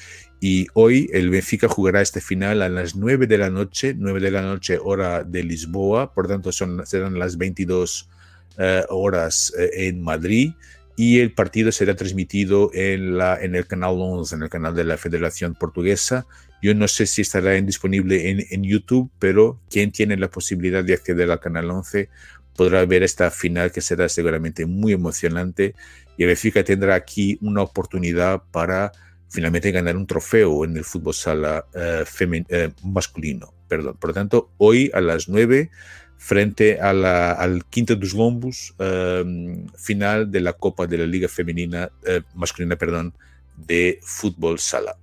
Y 0.41 0.67
hoy 0.75 1.09
el 1.13 1.31
Benfica 1.31 1.69
jugará 1.69 2.01
este 2.01 2.21
final 2.21 2.63
a 2.63 2.69
las 2.69 2.97
9 2.97 3.27
de 3.27 3.39
la 3.39 3.51
noche, 3.51 3.95
9 3.97 4.21
de 4.21 4.31
la 4.31 4.43
noche 4.43 4.79
hora 4.83 5.25
de 5.25 5.43
Lisboa, 5.43 6.13
por 6.13 6.29
tanto 6.29 6.53
son, 6.53 6.85
serán 6.87 7.19
las 7.19 7.37
22 7.37 8.03
uh, 8.03 8.63
eh, 8.63 8.85
horas 8.89 9.53
uh, 9.57 9.63
en 9.73 10.03
Madrid 10.03 10.53
y 10.99 11.21
el 11.21 11.33
partido 11.33 11.71
será 11.71 11.95
transmitido 11.95 12.73
en, 12.75 13.17
la, 13.17 13.41
en 13.41 13.55
el 13.55 13.69
canal 13.69 13.95
11, 14.01 14.35
en 14.35 14.43
el 14.43 14.49
canal 14.49 14.75
de 14.75 14.83
la 14.83 14.97
Federación 14.97 15.55
Portuguesa. 15.55 16.27
Yo 16.61 16.75
no 16.75 16.89
sé 16.89 17.07
si 17.07 17.23
estará 17.23 17.53
disponible 17.53 18.31
en, 18.31 18.45
en, 18.51 18.65
YouTube, 18.65 19.09
pero 19.21 19.61
quien 19.71 19.93
tiene 19.93 20.17
la 20.17 20.29
posibilidad 20.29 20.83
de 20.83 20.95
acceder 20.95 21.31
al 21.31 21.39
canal 21.39 21.71
11 21.71 22.09
podrá 22.57 22.85
ver 22.85 23.05
esta 23.05 23.31
final 23.31 23.71
que 23.71 23.81
será 23.81 24.09
seguramente 24.09 24.67
muy 24.67 24.93
emocionante 24.93 25.77
y 26.17 26.25
el 26.25 26.27
Benfica 26.31 26.65
tendrá 26.65 26.97
aquí 26.97 27.39
una 27.43 27.63
oportunidad 27.63 28.43
para 28.51 28.91
finalmente 29.29 29.71
ganar 29.71 29.97
un 29.97 30.09
trofeo 30.09 30.65
en 30.65 30.77
el 30.77 30.85
fútbol 30.85 31.15
sala 31.15 31.65
uh, 31.77 32.25
uh, 32.25 32.89
masculino. 32.89 33.55
Perdón. 33.69 33.97
Por 34.01 34.11
lo 34.11 34.15
tanto, 34.15 34.51
hoy 34.59 34.91
a 34.93 35.01
las 35.01 35.29
9 35.29 35.71
frente 36.19 36.81
a 36.81 36.93
la, 36.93 37.33
al 37.33 37.65
Quinta 37.65 37.95
dos 37.95 38.13
Lombos, 38.13 38.75
um, 38.79 39.67
final 39.77 40.31
de 40.31 40.41
la 40.41 40.53
Copa 40.53 40.87
de 40.87 40.99
la 40.99 41.07
Liga 41.07 41.29
Femenina, 41.29 41.91
uh, 42.03 42.39
masculina, 42.39 42.77
perdón, 42.77 43.15
de 43.57 44.01
fútbol 44.03 44.59
sala. 44.59 44.97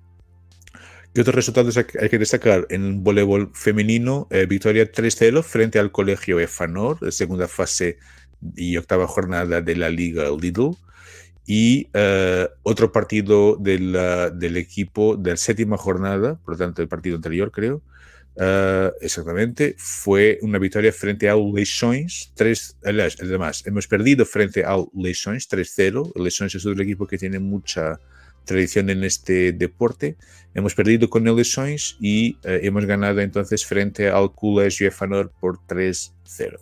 ¿Qué 1.14 1.22
otros 1.22 1.36
resultados 1.36 1.78
hay, 1.78 2.10
que 2.10 2.20
destacar? 2.20 2.68
En 2.70 3.02
voleibol 3.02 3.50
femenino, 3.54 4.28
eh, 4.30 4.46
victoria 4.46 4.92
3-0 4.92 5.42
frente 5.44 5.80
al 5.80 5.90
Colegio 5.90 6.42
EFANOR, 6.42 7.10
segunda 7.14 7.48
fase 7.48 7.98
y 8.58 8.76
octava 8.76 9.08
jornada 9.08 9.62
de 9.62 9.76
la 9.78 9.90
Liga 9.90 10.26
Lidl. 10.30 10.76
Y 11.48 11.88
otro 12.64 12.92
partido 12.92 13.56
del 13.56 14.58
equipo 14.58 15.16
de 15.16 15.32
la 15.32 15.38
séptima 15.38 15.78
jornada, 15.78 16.38
por 16.44 16.56
lo 16.56 16.58
tanto, 16.58 16.82
el 16.82 16.90
partido 16.90 17.16
anterior, 17.16 17.50
creo, 17.52 17.82
Uh, 18.38 18.92
exactamente, 19.00 19.76
fue 19.78 20.40
una 20.42 20.60
victoria 20.60 20.92
frente 20.92 21.30
al 21.30 21.54
Leixões 21.54 22.34
3, 22.36 22.80
además, 22.84 23.64
hemos 23.66 23.88
perdido 23.88 24.26
frente 24.26 24.66
al 24.66 24.88
Leixões 24.94 25.48
3-0, 25.50 26.12
el 26.14 26.24
Leixões 26.24 26.54
es 26.54 26.66
otro 26.66 26.84
equipo 26.84 27.08
que 27.08 27.18
tiene 27.18 27.40
mucha 27.40 27.98
tradición 28.44 28.90
en 28.90 29.06
este 29.06 29.54
deporte, 29.54 30.18
hemos 30.54 30.76
perdido 30.76 31.10
con 31.10 31.26
el 31.30 31.36
Leixões 31.38 31.96
y 32.02 32.36
uh, 32.44 32.60
hemos 32.62 32.86
ganado 32.86 33.22
entonces 33.22 33.66
frente 33.66 34.10
al 34.10 34.34
Colégio 34.36 34.90
Efanor 34.90 35.32
por 35.40 35.60
3-0. 35.66 36.60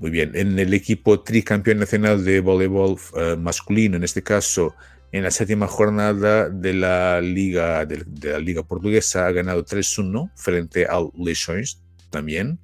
Muy 0.00 0.10
bien, 0.10 0.32
en 0.34 0.58
el 0.58 0.74
equipo 0.74 1.20
tricampeón 1.20 1.78
nacional 1.78 2.22
de 2.22 2.40
voleibol 2.40 2.98
uh, 3.14 3.38
masculino, 3.38 3.96
en 3.96 4.04
este 4.04 4.22
caso, 4.22 4.74
en 5.14 5.22
la 5.22 5.30
séptima 5.30 5.68
jornada 5.68 6.48
de 6.48 6.74
la 6.74 7.20
Liga, 7.20 7.86
de, 7.86 8.02
de 8.04 8.32
la 8.32 8.40
Liga 8.40 8.64
Portuguesa 8.64 9.28
ha 9.28 9.30
ganado 9.30 9.64
3-1 9.64 10.32
frente 10.34 10.86
al 10.86 11.10
Leixões 11.16 11.80
también. 12.10 12.58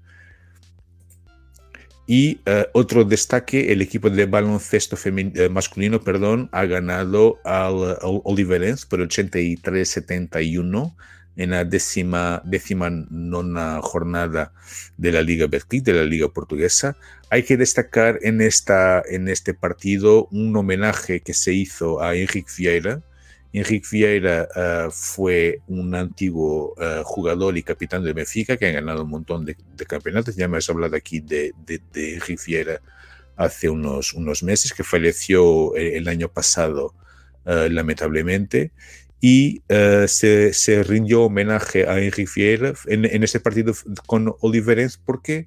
Y 2.08 2.40
uh, 2.50 2.64
otro 2.72 3.04
destaque, 3.04 3.70
el 3.72 3.82
equipo 3.82 4.10
de 4.10 4.26
baloncesto 4.26 4.96
uh, 4.96 5.48
masculino 5.48 6.00
perdón, 6.00 6.48
ha 6.50 6.64
ganado 6.64 7.38
al, 7.44 7.96
al 8.02 8.20
por 8.20 8.98
83-71 8.98 10.96
en 11.36 11.50
la 11.50 11.64
décima, 11.64 12.42
décima 12.44 12.90
nona 12.90 13.80
jornada 13.82 14.52
de 14.96 15.12
la 15.12 15.22
Liga 15.22 15.46
Betclic, 15.46 15.84
de 15.84 15.94
la 15.94 16.04
Liga 16.04 16.28
Portuguesa. 16.28 16.96
Hay 17.30 17.44
que 17.44 17.56
destacar 17.56 18.18
en, 18.22 18.40
esta, 18.40 19.02
en 19.08 19.28
este 19.28 19.54
partido 19.54 20.26
un 20.32 20.56
homenaje 20.56 21.20
que 21.20 21.34
se 21.34 21.52
hizo 21.52 22.02
a 22.02 22.14
Enrique 22.14 22.50
Vieira. 22.56 23.02
Enrique 23.52 23.88
Vieira 23.90 24.48
uh, 24.54 24.90
fue 24.90 25.60
un 25.66 25.94
antiguo 25.94 26.74
uh, 26.76 27.02
jugador 27.04 27.56
y 27.56 27.62
capitán 27.62 28.04
de 28.04 28.12
Benfica 28.12 28.56
que 28.56 28.66
ha 28.66 28.72
ganado 28.72 29.04
un 29.04 29.10
montón 29.10 29.44
de, 29.44 29.56
campeonatos. 29.86 30.36
Ya 30.36 30.48
me 30.48 30.58
has 30.58 30.68
hablado 30.68 30.96
aquí 30.96 31.20
de, 31.20 31.52
de, 31.64 31.80
Enrique 32.14 32.42
Vieira 32.46 32.80
hace 33.36 33.70
unos, 33.70 34.12
unos 34.12 34.42
meses, 34.42 34.72
que 34.72 34.84
falleció 34.84 35.74
el, 35.74 35.94
el 35.94 36.08
año 36.08 36.28
pasado 36.28 36.94
uh, 37.46 37.70
lamentablemente 37.70 38.72
y 39.20 39.62
uh, 39.68 40.08
se, 40.08 40.52
se, 40.54 40.82
rindió 40.82 41.24
homenaje 41.24 41.86
a 41.86 42.00
Henri 42.00 42.26
Vieira 42.34 42.72
en, 42.86 43.04
en 43.04 43.22
ese 43.22 43.38
partido 43.38 43.74
con 44.06 44.34
Oliverens 44.40 44.96
porque 44.96 45.46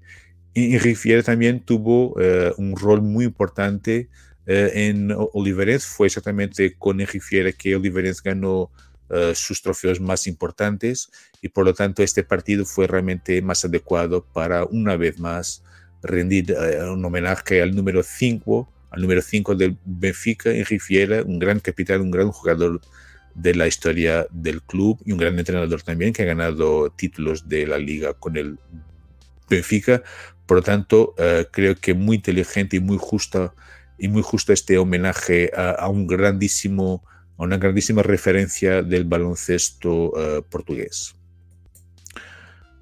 Henri 0.53 0.95
Vieira 1.01 1.23
también 1.23 1.59
tuvo 1.59 2.11
uh, 2.11 2.53
un 2.57 2.75
rol 2.75 3.01
muy 3.01 3.25
importante 3.25 4.09
uh, 4.47 4.51
en 4.51 5.11
Oliverens. 5.33 5.87
Fue 5.87 6.05
exactamente 6.05 6.75
con 6.77 7.01
Henri 7.01 7.19
Vieira 7.29 7.51
que 7.51 7.75
Oliverens 7.75 8.21
ganó 8.21 8.71
sus 9.35 9.61
trofeos 9.61 9.99
más 10.01 10.25
importantes 10.25 11.11
y 11.39 11.49
por 11.49 11.65
lo 11.65 11.75
tanto 11.75 12.01
este 12.01 12.23
partido 12.23 12.65
fue 12.65 12.87
realmente 12.87 13.43
más 13.43 13.63
adecuado 13.63 14.25
para 14.33 14.65
una 14.65 14.95
vez 14.95 15.19
más 15.19 15.61
rendir 16.01 16.55
un 16.91 17.05
homenaje 17.05 17.61
al 17.61 17.75
número 17.75 18.01
5, 18.01 18.67
al 18.89 19.01
número 19.03 19.21
5 19.21 19.53
del 19.53 19.77
Benfica, 19.85 20.49
Henri 20.49 20.79
Vieira, 20.89 21.21
un 21.21 21.37
gran 21.37 21.59
capitán, 21.59 22.01
un 22.01 22.09
gran 22.09 22.31
jugador 22.31 22.81
de 23.35 23.55
la 23.55 23.67
historia 23.67 24.27
del 24.31 24.61
club 24.61 24.99
y 25.05 25.11
un 25.11 25.17
gran 25.17 25.37
entrenador 25.37 25.81
también 25.81 26.13
que 26.13 26.23
ha 26.23 26.25
ganado 26.25 26.89
títulos 26.91 27.47
de 27.47 27.67
la 27.67 27.77
liga 27.77 28.13
con 28.13 28.37
el 28.37 28.59
Benfica. 29.49 30.03
Por 30.45 30.57
lo 30.57 30.63
tanto, 30.63 31.15
uh, 31.17 31.43
creo 31.51 31.75
que 31.75 31.93
muy 31.93 32.17
inteligente 32.17 32.77
y 32.77 32.79
muy 32.79 32.97
justo 32.99 33.53
y 33.97 34.07
muy 34.07 34.21
justo 34.21 34.51
este 34.51 34.77
homenaje 34.77 35.51
a, 35.55 35.87
un 35.87 36.07
grandísimo, 36.07 37.03
a 37.37 37.43
una 37.43 37.57
grandísima 37.57 38.03
referencia 38.03 38.81
del 38.81 39.05
baloncesto 39.05 40.11
uh, 40.11 40.43
portugués. 40.49 41.15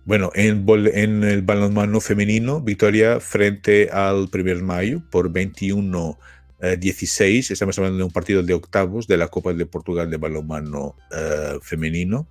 Bueno, 0.04 0.32
en, 0.34 1.24
el 1.24 1.42
balonmano 1.44 2.02
femenino, 2.02 2.60
victoria 2.60 3.20
frente 3.20 3.90
al 3.92 4.30
1 4.34 4.44
de 4.44 4.56
mayo 4.56 5.04
por 5.12 5.32
21 5.32 6.18
16, 6.62 7.50
eh, 7.50 7.54
estamos 7.54 7.78
hablando 7.78 7.97
de 7.97 8.04
un 8.04 8.12
partido 8.12 8.43
de 8.43 8.54
octavos 8.54 9.08
de 9.08 9.17
la 9.17 9.28
Copa 9.28 9.54
de 9.54 9.65
Portugal 9.65 10.10
de 10.10 10.17
balonmano 10.17 10.95
uh, 11.12 11.60
femenino. 11.62 12.28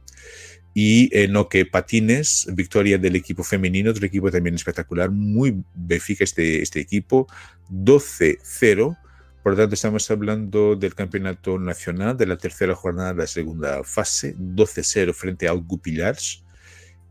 Y 0.72 1.10
en 1.16 1.32
lo 1.32 1.48
que 1.48 1.66
patines, 1.66 2.46
victoria 2.52 2.96
del 2.96 3.16
equipo 3.16 3.42
femenino, 3.42 3.90
otro 3.90 4.06
equipo 4.06 4.30
también 4.30 4.54
espectacular, 4.54 5.10
muy 5.10 5.64
Benfica 5.74 6.22
este, 6.22 6.62
este 6.62 6.80
equipo, 6.80 7.26
12-0 7.70 8.96
Por 9.42 9.52
lo 9.52 9.58
tanto, 9.58 9.74
estamos 9.74 10.08
hablando 10.10 10.76
del 10.76 10.94
campeonato 10.94 11.58
nacional 11.58 12.16
de 12.16 12.26
la 12.26 12.36
tercera 12.36 12.74
jornada 12.76 13.14
de 13.14 13.18
la 13.22 13.26
segunda 13.26 13.82
fase, 13.82 14.36
12-0 14.36 15.12
frente 15.12 15.48
al 15.48 15.60
Gupillars. 15.60 16.44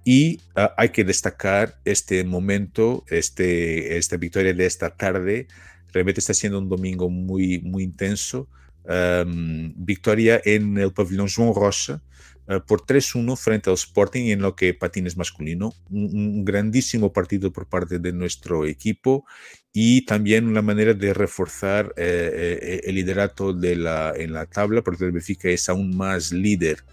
Y 0.05 0.39
uh, 0.55 0.69
hay 0.77 0.89
que 0.89 1.03
destacar 1.03 1.79
este 1.83 2.23
momento, 2.23 3.03
este, 3.09 3.97
esta 3.97 4.15
victoria 4.15 4.53
de 4.53 4.65
esta 4.65 4.95
tarde. 4.95 5.47
Realmente 5.91 6.19
está 6.19 6.33
siendo 6.33 6.59
un 6.59 6.69
domingo 6.69 7.09
muy, 7.09 7.59
muy 7.59 7.83
intenso. 7.83 8.47
Um, 8.83 9.73
victoria 9.75 10.41
en 10.43 10.77
el 10.77 10.91
pabellón 10.91 11.27
João 11.27 11.53
Rocha, 11.53 12.01
uh, 12.47 12.59
por 12.65 12.81
3-1 12.85 13.37
frente 13.37 13.69
al 13.69 13.75
Sporting 13.75 14.31
en 14.31 14.41
lo 14.41 14.55
que 14.55 14.73
patines 14.73 15.17
masculino. 15.17 15.73
Un, 15.89 16.43
grandísimo 16.45 17.11
partido 17.11 17.51
por 17.51 17.67
parte 17.67 17.99
de 17.99 18.13
nuestro 18.13 18.65
equipo 18.65 19.25
y 19.71 20.05
también 20.05 20.47
una 20.47 20.61
manera 20.61 20.93
de 20.93 21.13
reforzar 21.13 21.93
eh, 21.97 22.59
eh, 22.61 22.81
el 22.85 22.95
liderato 22.95 23.53
de 23.53 23.75
la, 23.75 24.13
en 24.15 24.33
la 24.33 24.45
tabla, 24.45 24.81
porque 24.81 25.05
el 25.05 25.11
Benfica 25.11 25.49
es 25.49 25.69
aún 25.69 25.95
más 25.95 26.31
líder 26.31 26.83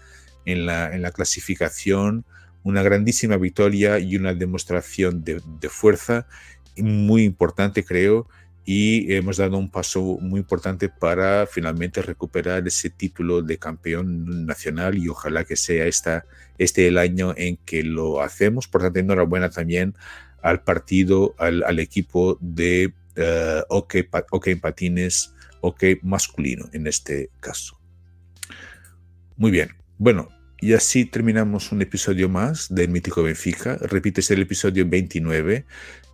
en 0.45 0.65
la, 0.65 0.93
en 0.93 1.01
la 1.01 1.11
clasificación. 1.11 2.25
Una 2.63 2.83
grandísima 2.83 3.37
victoria 3.37 3.97
y 3.97 4.17
una 4.17 4.33
demostración 4.33 5.23
de, 5.23 5.41
de 5.59 5.69
fuerza 5.69 6.27
muy 6.75 7.23
importante, 7.23 7.83
creo 7.83 8.27
y 8.69 9.13
hemos 9.13 9.37
dado 9.37 9.57
un 9.57 9.71
paso 9.71 10.01
muy 10.19 10.41
importante 10.41 10.89
para 10.89 11.47
finalmente 11.47 12.01
recuperar 12.01 12.67
ese 12.67 12.89
título 12.89 13.41
de 13.41 13.57
campeón 13.57 14.45
nacional 14.45 14.97
y 14.97 15.07
ojalá 15.07 15.45
que 15.45 15.55
sea 15.55 15.85
esta, 15.85 16.25
este 16.57 16.85
el 16.89 16.97
año 16.97 17.33
en 17.37 17.55
que 17.55 17.81
lo 17.81 18.21
hacemos. 18.21 18.67
Por 18.67 18.81
tanto, 18.81 18.99
enhorabuena 18.99 19.49
también 19.49 19.95
al 20.41 20.63
partido, 20.63 21.33
al, 21.37 21.79
equipo 21.79 22.37
de 22.41 22.93
uh, 23.15 23.73
hockey 23.73 24.51
en 24.51 24.59
patines, 24.59 25.33
hockey 25.61 25.99
masculino 26.03 26.67
en 26.73 26.87
este 26.87 27.29
caso. 27.39 27.79
Muy 29.37 29.49
bien, 29.49 29.69
bueno, 29.97 30.27
y 30.59 30.73
así 30.73 31.05
terminamos 31.05 31.71
un 31.71 31.81
episodio 31.81 32.29
más 32.29 32.73
del 32.73 32.89
Mítico 32.89 33.21
Benfica. 33.21 33.77
Repite, 33.79 34.21
es 34.21 34.31
el 34.31 34.41
episodio 34.41 34.87
29. 34.87 35.65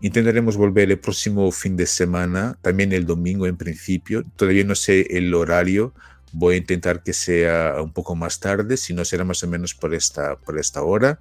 Intentaremos 0.01 0.57
volver 0.57 0.91
el 0.91 0.99
próximo 0.99 1.49
fin 1.51 1.77
de 1.77 1.85
semana, 1.85 2.57
también 2.61 2.91
el 2.91 3.05
domingo 3.05 3.47
en 3.47 3.55
principio. 3.55 4.25
Todavía 4.35 4.65
no 4.65 4.75
sé 4.75 5.07
el 5.11 5.33
horario. 5.33 5.93
Voy 6.33 6.55
a 6.55 6.57
intentar 6.57 7.03
que 7.03 7.13
sea 7.13 7.75
un 7.81 7.93
poco 7.93 8.15
más 8.15 8.41
tarde, 8.41 8.75
si 8.75 8.93
no 8.93 9.05
será 9.05 9.23
más 9.23 9.43
o 9.43 9.47
menos 9.47 9.73
por 9.73 9.93
esta, 9.93 10.35
por 10.35 10.59
esta 10.59 10.83
hora. 10.83 11.19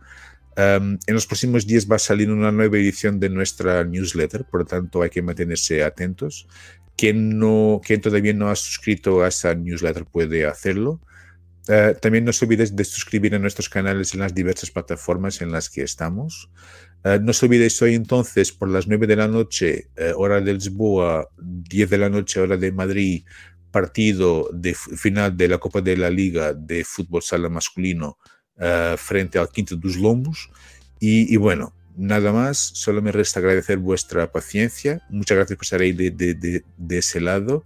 Um, 0.57 0.99
en 1.07 1.15
los 1.15 1.27
próximos 1.27 1.67
días 1.67 1.89
va 1.91 1.97
a 1.97 2.01
salir 2.01 2.31
una 2.31 2.51
nueva 2.51 2.77
edición 2.77 3.21
de 3.21 3.31
nuestra 3.31 3.85
newsletter, 3.85 4.45
por 4.45 4.61
lo 4.61 4.67
tanto 4.67 5.01
hay 5.01 5.11
que 5.11 5.23
mantenerse 5.23 5.85
atentos. 5.85 6.49
Quien, 6.97 7.39
no, 7.39 7.81
quien 7.85 8.01
todavía 8.01 8.35
no 8.35 8.51
ha 8.51 8.57
suscrito 8.57 9.23
a 9.23 9.29
esa 9.29 9.55
newsletter 9.55 10.07
puede 10.07 10.45
hacerlo. 10.45 11.01
Uh, 11.69 11.95
también 12.01 12.25
no 12.25 12.33
se 12.33 12.45
olvides 12.45 12.75
de 12.75 12.85
suscribir 12.85 13.37
a 13.37 13.39
nuestros 13.39 13.69
canales 13.69 14.15
en 14.15 14.21
las 14.21 14.35
diversas 14.35 14.71
plataformas 14.71 15.41
en 15.43 15.53
las 15.53 15.71
que 15.71 15.83
estamos. 15.83 16.51
Uh, 17.05 17.23
no 17.23 17.33
se 17.33 17.47
olvidéis 17.47 17.81
hoy 17.83 17.95
entonces 17.95 18.51
por 18.51 18.69
las 18.69 18.89
9 18.89 19.07
de 19.07 19.17
la 19.17 19.29
noche, 19.29 19.89
uh, 19.97 20.21
hora 20.21 20.41
de 20.41 20.55
Lisboa, 20.55 21.29
10 21.39 21.91
de 21.91 21.99
la 21.99 22.09
noche, 22.09 22.41
hora 22.41 22.57
de 22.57 22.73
Madrid, 22.73 23.25
partido 23.71 24.51
de 24.53 24.75
final 24.75 25.37
de 25.37 25.49
la 25.49 25.59
Copa 25.59 25.81
de 25.81 25.97
la 25.97 26.11
Liga 26.11 26.53
de 26.53 26.85
fútbol 26.85 27.23
sala 27.23 27.49
masculino 27.49 28.19
frente 28.97 29.39
al 29.39 29.49
Quinto 29.49 29.77
dos 29.77 29.97
Lombos. 29.97 30.51
Y, 31.01 31.33
y, 31.33 31.37
bueno, 31.37 31.75
nada 31.97 32.33
más, 32.33 32.59
solo 32.59 33.03
me 33.03 33.11
resta 33.11 33.41
agradecer 33.41 33.79
vuestra 33.79 34.31
paciencia. 34.31 35.03
Muchas 35.09 35.37
gracias 35.37 35.57
por 35.57 35.65
estar 35.65 35.81
ahí 35.81 35.93
de 35.93 36.65
ese 36.91 37.21
lado. 37.21 37.65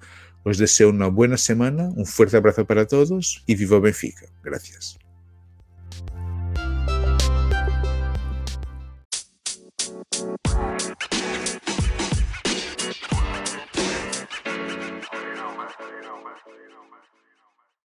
Os 0.48 0.58
deseo 0.58 0.90
una 0.90 1.08
buena 1.08 1.36
semana, 1.36 1.90
un 1.96 2.06
fuerte 2.06 2.36
abrazo 2.36 2.64
para 2.64 2.86
todos 2.86 3.42
y 3.46 3.56
viva 3.56 3.80
Benfica. 3.80 4.26
Gracias. 4.44 4.96